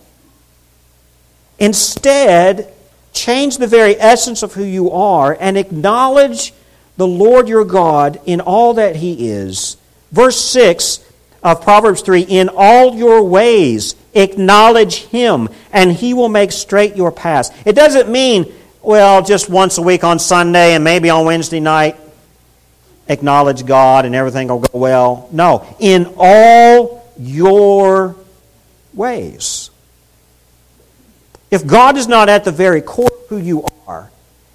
Instead, 1.59 2.73
change 3.13 3.59
the 3.59 3.67
very 3.67 4.01
essence 4.01 4.43
of 4.43 4.55
who 4.55 4.65
you 4.65 4.91
are 4.91 5.37
and 5.39 5.59
acknowledge 5.59 6.55
the 6.97 7.07
Lord 7.07 7.49
your 7.49 7.65
God 7.65 8.21
in 8.27 8.41
all 8.41 8.75
that 8.75 8.97
He 8.97 9.31
is. 9.31 9.77
Verse 10.11 10.41
6 10.41 11.05
of 11.43 11.63
Proverbs 11.63 12.03
3 12.03 12.23
In 12.23 12.51
all 12.55 12.95
your 12.95 13.23
ways 13.23 13.97
acknowledge 14.15 15.05
Him, 15.05 15.49
and 15.73 15.93
He 15.93 16.15
will 16.15 16.29
make 16.29 16.53
straight 16.53 16.97
your 16.97 17.13
paths. 17.13 17.51
It 17.65 17.75
doesn't 17.75 18.11
mean 18.11 18.53
well, 18.83 19.23
just 19.23 19.49
once 19.49 19.79
a 19.79 19.83
week 19.83 20.03
on 20.03 20.19
Sunday 20.19 20.75
and 20.75 20.83
maybe 20.83 21.09
on 21.09 21.25
Wednesday 21.25 21.61
night, 21.61 21.97
acknowledge 23.09 23.65
God 23.65 24.05
and 24.05 24.15
everything 24.15 24.49
will 24.49 24.59
go 24.59 24.79
well. 24.79 25.29
No, 25.31 25.65
in 25.79 26.15
all 26.17 27.09
your 27.19 28.17
ways. 28.93 29.71
If 31.51 31.67
God 31.67 31.97
is 31.97 32.09
not 32.09 32.29
at 32.29 32.45
the 32.45 32.51
very 32.51 32.81
core 32.81 33.07
of 33.07 33.29
who 33.29 33.39
you 33.39 33.65
are, 33.87 34.11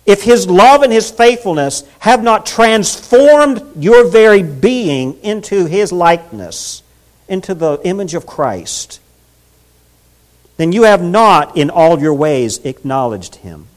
if 0.07 0.23
His 0.23 0.49
love 0.49 0.81
and 0.81 0.91
His 0.91 1.11
faithfulness 1.11 1.83
have 1.99 2.23
not 2.23 2.45
transformed 2.45 3.61
your 3.75 4.09
very 4.09 4.41
being 4.41 5.21
into 5.21 5.65
His 5.65 5.91
likeness, 5.91 6.81
into 7.27 7.53
the 7.53 7.79
image 7.83 8.15
of 8.15 8.25
Christ, 8.25 9.01
then 10.55 10.71
you 10.71 10.83
have 10.83 11.03
not 11.03 11.57
in 11.57 11.69
all 11.69 11.99
your 11.99 12.13
ways 12.13 12.59
acknowledged 12.59 13.35
Him. 13.35 13.67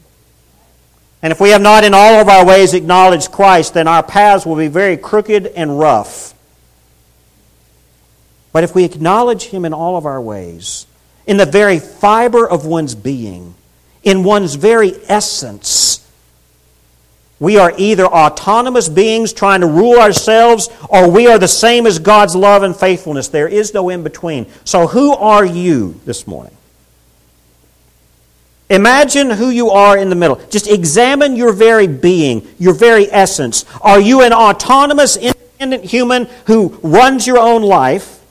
And 1.21 1.31
if 1.31 1.41
we 1.41 1.49
have 1.49 1.61
not 1.61 1.83
in 1.83 1.93
all 1.93 2.21
of 2.21 2.29
our 2.29 2.45
ways 2.45 2.73
acknowledged 2.73 3.31
Christ, 3.31 3.73
then 3.73 3.87
our 3.87 4.01
paths 4.01 4.45
will 4.45 4.55
be 4.55 4.69
very 4.69 4.95
crooked 4.95 5.45
and 5.45 5.77
rough. 5.77 6.33
But 8.53 8.63
if 8.63 8.73
we 8.73 8.85
acknowledge 8.85 9.43
Him 9.43 9.65
in 9.65 9.73
all 9.73 9.97
of 9.97 10.05
our 10.05 10.21
ways, 10.21 10.87
in 11.27 11.35
the 11.35 11.45
very 11.45 11.77
fiber 11.77 12.47
of 12.49 12.65
one's 12.65 12.95
being, 12.95 13.53
in 14.01 14.23
one's 14.23 14.55
very 14.55 14.93
essence, 15.09 16.00
we 17.41 17.57
are 17.57 17.73
either 17.75 18.05
autonomous 18.05 18.87
beings 18.87 19.33
trying 19.33 19.61
to 19.61 19.67
rule 19.67 19.99
ourselves, 19.99 20.69
or 20.89 21.09
we 21.09 21.25
are 21.25 21.39
the 21.39 21.47
same 21.47 21.87
as 21.87 21.97
God's 21.97 22.35
love 22.35 22.61
and 22.61 22.75
faithfulness. 22.75 23.29
There 23.29 23.47
is 23.47 23.73
no 23.73 23.89
in 23.89 24.03
between. 24.03 24.45
So, 24.63 24.85
who 24.85 25.13
are 25.13 25.43
you 25.43 25.99
this 26.05 26.27
morning? 26.27 26.55
Imagine 28.69 29.31
who 29.31 29.49
you 29.49 29.71
are 29.71 29.97
in 29.97 30.09
the 30.09 30.15
middle. 30.15 30.35
Just 30.51 30.69
examine 30.69 31.35
your 31.35 31.51
very 31.51 31.87
being, 31.87 32.47
your 32.59 32.75
very 32.75 33.11
essence. 33.11 33.65
Are 33.81 33.99
you 33.99 34.21
an 34.21 34.33
autonomous, 34.33 35.17
independent 35.17 35.83
human 35.83 36.27
who 36.45 36.79
runs 36.83 37.25
your 37.25 37.39
own 37.39 37.63
life? 37.63 38.21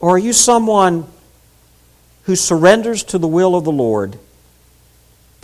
Or 0.00 0.14
are 0.14 0.18
you 0.18 0.32
someone 0.32 1.06
who 2.22 2.36
surrenders 2.36 3.04
to 3.04 3.18
the 3.18 3.28
will 3.28 3.54
of 3.54 3.64
the 3.64 3.72
Lord 3.72 4.18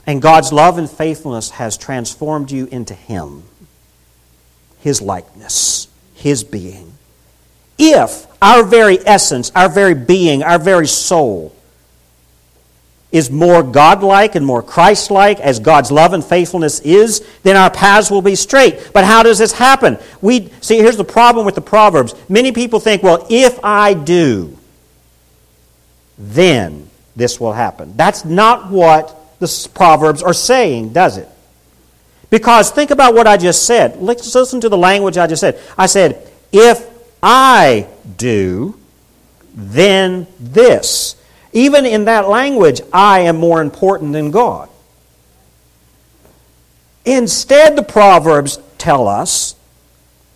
and 0.07 0.21
God's 0.21 0.53
love 0.53 0.79
and 0.79 0.91
faithfulness 0.91 1.51
has 1.51 1.77
transformed 1.77 2.51
you 2.51 2.67
into 2.67 2.95
Him, 2.95 3.45
His 4.81 5.01
likeness, 5.01 5.89
His 6.15 6.45
being? 6.45 6.93
If 7.79 8.27
our 8.41 8.65
very 8.65 8.99
essence, 9.07 9.51
our 9.55 9.69
very 9.69 9.95
being, 9.95 10.43
our 10.43 10.59
very 10.59 10.87
soul, 10.87 11.55
is 13.13 13.31
more 13.31 13.63
godlike 13.63 14.35
and 14.35 14.45
more 14.45 14.63
Christ-like 14.63 15.39
as 15.39 15.61
God's 15.61 15.93
love 15.93 16.15
and 16.15 16.25
faithfulness 16.25 16.81
is, 16.81 17.23
then 17.43 17.57
our 17.57 17.71
paths 17.71 18.11
will 18.11 18.23
be 18.23 18.35
straight. 18.35 18.91
But 18.95 19.05
how 19.05 19.23
does 19.23 19.39
this 19.39 19.53
happen? 19.53 19.99
We 20.23 20.51
see 20.63 20.79
here's 20.79 20.97
the 20.97 21.05
problem 21.05 21.45
with 21.45 21.55
the 21.55 21.61
proverbs. 21.61 22.15
Many 22.29 22.53
people 22.53 22.81
think, 22.81 23.03
well, 23.03 23.27
if 23.29 23.63
I 23.63 23.93
do, 23.93 24.57
then 26.17 26.89
this 27.15 27.39
will 27.39 27.53
happen. 27.53 27.95
That's 27.97 28.25
not 28.25 28.71
what 28.71 29.22
the 29.43 29.69
proverbs 29.75 30.23
are 30.23 30.33
saying, 30.33 30.93
does 30.93 31.19
it? 31.19 31.29
Because 32.31 32.71
think 32.71 32.91
about 32.91 33.13
what 33.15 33.27
I 33.27 33.37
just 33.37 33.67
said. 33.67 34.01
Let's 34.01 34.35
listen 34.35 34.61
to 34.63 34.69
the 34.69 34.79
language 34.79 35.19
I 35.19 35.27
just 35.27 35.41
said. 35.41 35.61
I 35.77 35.87
said, 35.87 36.31
if 36.53 36.89
I 37.23 37.89
do, 38.17 38.79
then 39.55 40.27
this. 40.41 41.17
Even 41.53 41.85
in 41.85 42.07
that 42.07 42.29
language, 42.29 42.81
I 42.93 43.21
am 43.21 43.37
more 43.37 43.61
important 43.61 44.13
than 44.13 44.31
God. 44.31 44.71
Instead, 47.05 47.77
the 47.77 47.83
Proverbs 47.83 48.59
tell 48.79 49.09
us 49.09 49.57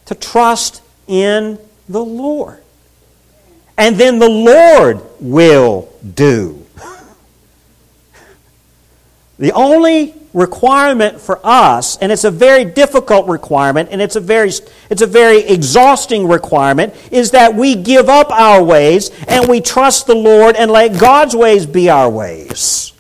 to 0.06 0.14
trust 0.14 0.82
in 1.06 1.58
the 1.88 2.04
Lord. 2.04 2.60
And 3.78 3.96
then 3.96 4.18
the 4.18 4.28
Lord 4.28 5.00
will 5.20 5.88
do. 6.14 6.65
The 9.38 9.52
only 9.52 10.14
requirement 10.32 11.20
for 11.20 11.40
us, 11.42 11.96
and 11.98 12.12
it's 12.12 12.24
a 12.24 12.30
very 12.30 12.64
difficult 12.64 13.26
requirement, 13.26 13.88
and 13.90 14.00
it's 14.00 14.16
a 14.16 14.20
very, 14.20 14.50
it's 14.90 15.02
a 15.02 15.06
very 15.06 15.40
exhausting 15.40 16.28
requirement, 16.28 16.94
is 17.10 17.32
that 17.32 17.54
we 17.54 17.74
give 17.74 18.08
up 18.08 18.30
our 18.30 18.62
ways 18.62 19.10
and 19.28 19.48
we 19.48 19.60
trust 19.60 20.06
the 20.06 20.14
Lord 20.14 20.56
and 20.56 20.70
let 20.70 21.00
God's 21.00 21.34
ways 21.34 21.66
be 21.66 21.90
our 21.90 22.08
ways. 22.08 22.92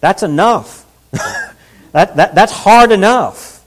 That's 0.00 0.22
enough. 0.22 0.86
that, 1.92 2.16
that, 2.16 2.34
that's 2.34 2.52
hard 2.52 2.90
enough. 2.90 3.64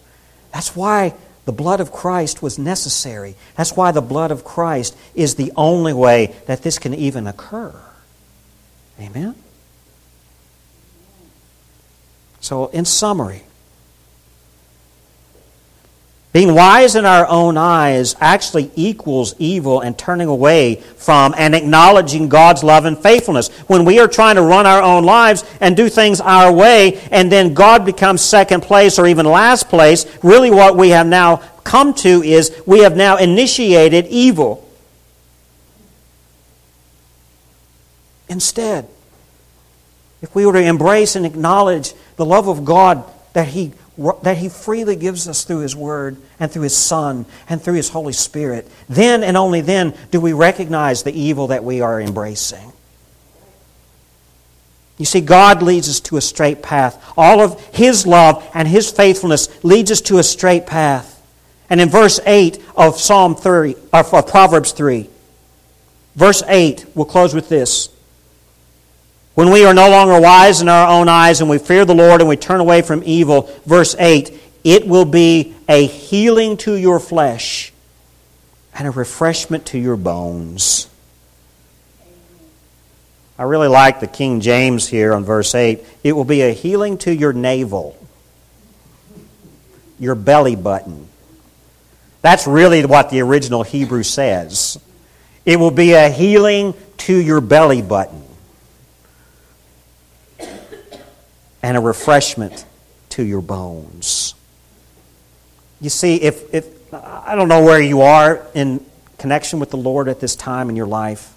That's 0.52 0.76
why 0.76 1.14
the 1.46 1.54
blood 1.54 1.80
of 1.80 1.92
Christ 1.92 2.42
was 2.42 2.58
necessary. 2.58 3.36
That's 3.56 3.76
why 3.76 3.92
the 3.92 4.02
blood 4.02 4.32
of 4.32 4.44
Christ 4.44 4.98
is 5.14 5.36
the 5.36 5.52
only 5.56 5.94
way 5.94 6.36
that 6.48 6.64
this 6.64 6.80
can 6.80 6.94
even 6.94 7.28
occur. 7.28 7.74
Amen? 9.00 9.36
So, 12.46 12.68
in 12.68 12.86
summary, 12.86 13.42
being 16.32 16.54
wise 16.54 16.96
in 16.96 17.04
our 17.04 17.26
own 17.26 17.58
eyes 17.58 18.16
actually 18.22 18.70
equals 18.76 19.34
evil 19.40 19.82
and 19.82 19.98
turning 19.98 20.28
away 20.28 20.76
from 20.76 21.34
and 21.40 21.56
acknowledging 21.56 22.30
God's 22.30 22.64
love 22.64 22.86
and 22.86 23.00
faithfulness. 23.00 23.48
When 23.66 23.84
we 23.84 23.98
are 23.98 24.08
trying 24.08 24.36
to 24.36 24.44
run 24.44 24.68
our 24.68 24.84
own 24.84 25.06
lives 25.06 25.44
and 25.60 25.76
do 25.76 25.90
things 25.90 26.22
our 26.22 26.54
way, 26.54 27.02
and 27.10 27.32
then 27.32 27.56
God 27.56 27.84
becomes 27.84 28.22
second 28.22 28.62
place 28.62 29.00
or 29.00 29.08
even 29.08 29.26
last 29.26 29.68
place, 29.68 30.06
really 30.22 30.52
what 30.52 30.78
we 30.78 30.90
have 30.90 31.08
now 31.08 31.38
come 31.64 31.96
to 31.96 32.22
is 32.22 32.62
we 32.68 32.82
have 32.82 32.96
now 32.96 33.18
initiated 33.18 34.06
evil. 34.06 34.70
Instead, 38.30 38.88
if 40.22 40.36
we 40.36 40.46
were 40.46 40.54
to 40.54 40.62
embrace 40.62 41.16
and 41.16 41.26
acknowledge 41.26 41.94
the 42.16 42.26
love 42.26 42.48
of 42.48 42.66
God 42.66 43.04
that 43.34 43.50
He, 43.50 43.74
that 44.24 44.38
he 44.38 44.50
freely 44.50 44.96
gives 44.96 45.28
us 45.28 45.44
through 45.44 45.60
His 45.60 45.76
Word 45.76 46.18
and 46.40 46.52
through 46.52 46.64
His 46.64 46.76
Son 46.76 47.26
and 47.50 47.62
through 47.62 47.76
His 47.76 47.90
Holy 47.90 48.14
Spirit, 48.14 48.70
then 48.88 49.24
and 49.24 49.36
only 49.38 49.62
then 49.62 49.94
do 50.12 50.20
we 50.20 50.34
recognize 50.34 51.04
the 51.04 51.14
evil 51.14 51.48
that 51.48 51.64
we 51.64 51.82
are 51.82 52.00
embracing. 52.00 52.72
You 54.98 55.06
see, 55.06 55.20
God 55.20 55.62
leads 55.62 55.90
us 55.90 56.00
to 56.02 56.18
a 56.18 56.22
straight 56.22 56.62
path. 56.62 57.04
All 57.18 57.42
of 57.42 57.62
His 57.76 58.08
love 58.08 58.50
and 58.54 58.68
His 58.68 58.90
faithfulness 58.92 59.64
leads 59.64 59.92
us 59.92 60.02
to 60.02 60.20
a 60.20 60.24
straight 60.24 60.66
path. 60.66 61.12
And 61.70 61.82
in 61.82 61.90
verse 61.90 62.20
8 62.26 62.64
of 62.78 63.00
Psalm 63.00 63.36
30, 63.36 63.76
of 63.92 64.28
Proverbs 64.28 64.72
3, 64.72 65.10
verse 66.16 66.44
8, 66.48 66.86
we'll 66.96 67.06
close 67.06 67.34
with 67.34 67.50
this. 67.50 67.90
When 69.36 69.52
we 69.52 69.66
are 69.66 69.74
no 69.74 69.90
longer 69.90 70.20
wise 70.20 70.62
in 70.62 70.70
our 70.70 70.90
own 70.90 71.10
eyes 71.10 71.42
and 71.42 71.50
we 71.50 71.58
fear 71.58 71.84
the 71.84 71.94
Lord 71.94 72.22
and 72.22 72.30
we 72.30 72.38
turn 72.38 72.62
away 72.62 72.82
from 72.82 73.04
evil, 73.06 73.50
verse 73.66 73.94
8, 74.00 74.32
it 74.64 74.88
will 74.88 75.04
be 75.04 75.54
a 75.68 75.86
healing 75.86 76.56
to 76.58 76.74
your 76.74 77.02
flesh 77.02 77.74
and 78.74 78.88
a 78.88 78.92
refreshment 78.92 79.66
to 79.68 79.78
your 79.78 79.98
bones. 79.98 80.90
I 83.38 83.44
really 83.44 83.68
like 83.68 84.00
the 84.00 84.08
King 84.08 84.40
James 84.40 84.88
here 84.88 85.14
on 85.14 85.26
verse 85.26 85.54
8. 85.54 85.84
It 86.02 86.14
will 86.14 86.24
be 86.24 86.42
a 86.42 86.54
healing 86.54 86.98
to 87.00 87.14
your 87.14 87.34
navel, 87.34 87.98
your 90.00 90.16
belly 90.16 90.56
button. 90.56 91.10
That's 92.22 92.48
really 92.48 92.86
what 92.86 93.10
the 93.10 93.20
original 93.20 93.64
Hebrew 93.64 94.04
says. 94.04 94.80
It 95.46 95.60
will 95.60 95.72
be 95.72 95.92
a 95.92 96.10
healing 96.10 96.74
to 97.00 97.14
your 97.14 97.42
belly 97.42 97.82
button 97.82 98.25
and 101.66 101.76
a 101.76 101.80
refreshment 101.80 102.64
to 103.10 103.24
your 103.24 103.42
bones. 103.42 104.36
You 105.82 105.90
see, 105.90 106.22
if, 106.22 106.54
if 106.54 106.94
I 106.94 107.34
don't 107.34 107.48
know 107.48 107.64
where 107.64 107.82
you 107.82 108.02
are 108.02 108.46
in 108.54 108.86
connection 109.18 109.60
with 109.60 109.72
the 109.72 109.78
Lord 109.78 110.08
at 110.08 110.20
this 110.20 110.36
time 110.36 110.70
in 110.70 110.76
your 110.76 110.86
life. 110.86 111.34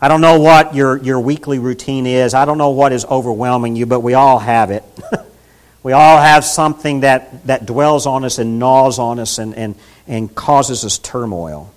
I 0.00 0.08
don't 0.08 0.22
know 0.22 0.40
what 0.40 0.74
your, 0.74 0.96
your 0.96 1.20
weekly 1.20 1.60
routine 1.60 2.04
is. 2.04 2.34
I 2.34 2.46
don't 2.46 2.58
know 2.58 2.70
what 2.70 2.90
is 2.90 3.04
overwhelming 3.04 3.76
you, 3.76 3.86
but 3.86 4.00
we 4.00 4.14
all 4.14 4.40
have 4.40 4.72
it. 4.72 4.82
we 5.84 5.92
all 5.92 6.18
have 6.18 6.44
something 6.44 7.00
that, 7.00 7.46
that 7.46 7.64
dwells 7.64 8.06
on 8.06 8.24
us 8.24 8.40
and 8.40 8.58
gnaws 8.58 8.98
on 8.98 9.20
us 9.20 9.38
and, 9.38 9.54
and, 9.54 9.76
and 10.08 10.34
causes 10.34 10.84
us 10.84 10.98
turmoil. 10.98 11.72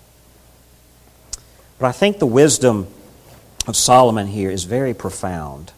But 1.77 1.89
I 1.89 1.91
think 1.91 2.17
the 2.17 2.25
wisdom 2.25 2.87
of 3.67 3.75
Solomon 3.77 4.25
here 4.25 4.49
is 4.49 4.63
very 4.63 4.95
profound. 4.95 5.73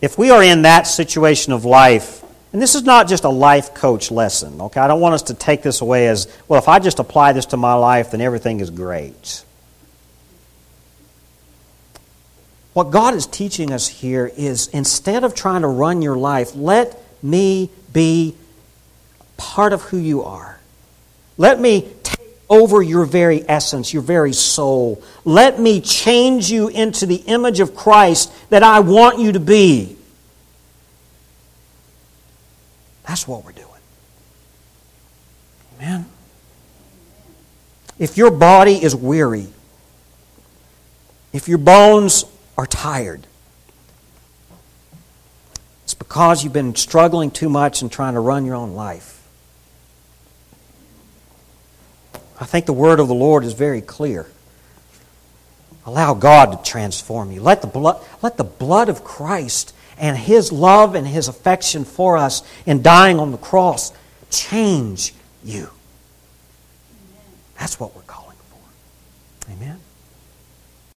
If 0.00 0.16
we 0.16 0.30
are 0.30 0.42
in 0.42 0.62
that 0.62 0.86
situation 0.86 1.52
of 1.52 1.64
life, 1.64 2.24
and 2.52 2.60
this 2.60 2.74
is 2.74 2.82
not 2.82 3.08
just 3.08 3.24
a 3.24 3.28
life 3.28 3.74
coach 3.74 4.10
lesson, 4.10 4.60
okay? 4.60 4.80
I 4.80 4.88
don't 4.88 5.00
want 5.00 5.14
us 5.14 5.22
to 5.24 5.34
take 5.34 5.62
this 5.62 5.80
away 5.80 6.08
as, 6.08 6.26
well, 6.48 6.58
if 6.58 6.68
I 6.68 6.78
just 6.78 6.98
apply 6.98 7.32
this 7.32 7.46
to 7.46 7.56
my 7.56 7.74
life, 7.74 8.10
then 8.10 8.20
everything 8.20 8.60
is 8.60 8.70
great. 8.70 9.44
What 12.72 12.90
God 12.90 13.14
is 13.14 13.26
teaching 13.26 13.72
us 13.72 13.88
here 13.88 14.30
is 14.36 14.68
instead 14.68 15.24
of 15.24 15.34
trying 15.34 15.62
to 15.62 15.68
run 15.68 16.02
your 16.02 16.16
life, 16.16 16.54
let 16.54 17.00
me 17.22 17.70
be 17.92 18.36
part 19.36 19.72
of 19.72 19.82
who 19.82 19.98
you 19.98 20.22
are. 20.22 20.58
Let 21.36 21.60
me 21.60 21.88
take 22.02 22.19
over 22.50 22.82
your 22.82 23.04
very 23.04 23.48
essence, 23.48 23.94
your 23.94 24.02
very 24.02 24.32
soul. 24.32 25.00
Let 25.24 25.60
me 25.60 25.80
change 25.80 26.50
you 26.50 26.68
into 26.68 27.06
the 27.06 27.14
image 27.14 27.60
of 27.60 27.76
Christ 27.76 28.32
that 28.50 28.64
I 28.64 28.80
want 28.80 29.20
you 29.20 29.32
to 29.32 29.40
be. 29.40 29.96
That's 33.06 33.26
what 33.26 33.44
we're 33.44 33.52
doing. 33.52 33.66
Amen. 35.78 36.06
If 37.98 38.16
your 38.16 38.30
body 38.30 38.82
is 38.82 38.94
weary, 38.96 39.46
if 41.32 41.48
your 41.48 41.58
bones 41.58 42.24
are 42.58 42.66
tired, 42.66 43.26
it's 45.84 45.94
because 45.94 46.42
you've 46.42 46.52
been 46.52 46.74
struggling 46.74 47.30
too 47.30 47.48
much 47.48 47.82
and 47.82 47.92
trying 47.92 48.14
to 48.14 48.20
run 48.20 48.44
your 48.44 48.56
own 48.56 48.74
life. 48.74 49.19
I 52.40 52.46
think 52.46 52.64
the 52.64 52.72
word 52.72 53.00
of 53.00 53.08
the 53.08 53.14
Lord 53.14 53.44
is 53.44 53.52
very 53.52 53.82
clear. 53.82 54.26
Allow 55.84 56.14
God 56.14 56.52
to 56.52 56.70
transform 56.70 57.30
you. 57.30 57.42
Let 57.42 57.60
the 57.60 57.66
blood, 57.66 58.02
let 58.22 58.36
the 58.36 58.44
blood 58.44 58.88
of 58.88 59.04
Christ 59.04 59.74
and 59.98 60.16
His 60.16 60.50
love 60.50 60.94
and 60.94 61.06
His 61.06 61.28
affection 61.28 61.84
for 61.84 62.16
us 62.16 62.42
in 62.64 62.80
dying 62.80 63.18
on 63.18 63.30
the 63.30 63.38
cross 63.38 63.92
change 64.30 65.12
you. 65.44 65.70
That's 67.58 67.78
what 67.78 67.94
we're 67.94 68.02
calling 68.02 68.36
for. 68.50 69.52
Amen. 69.52 69.79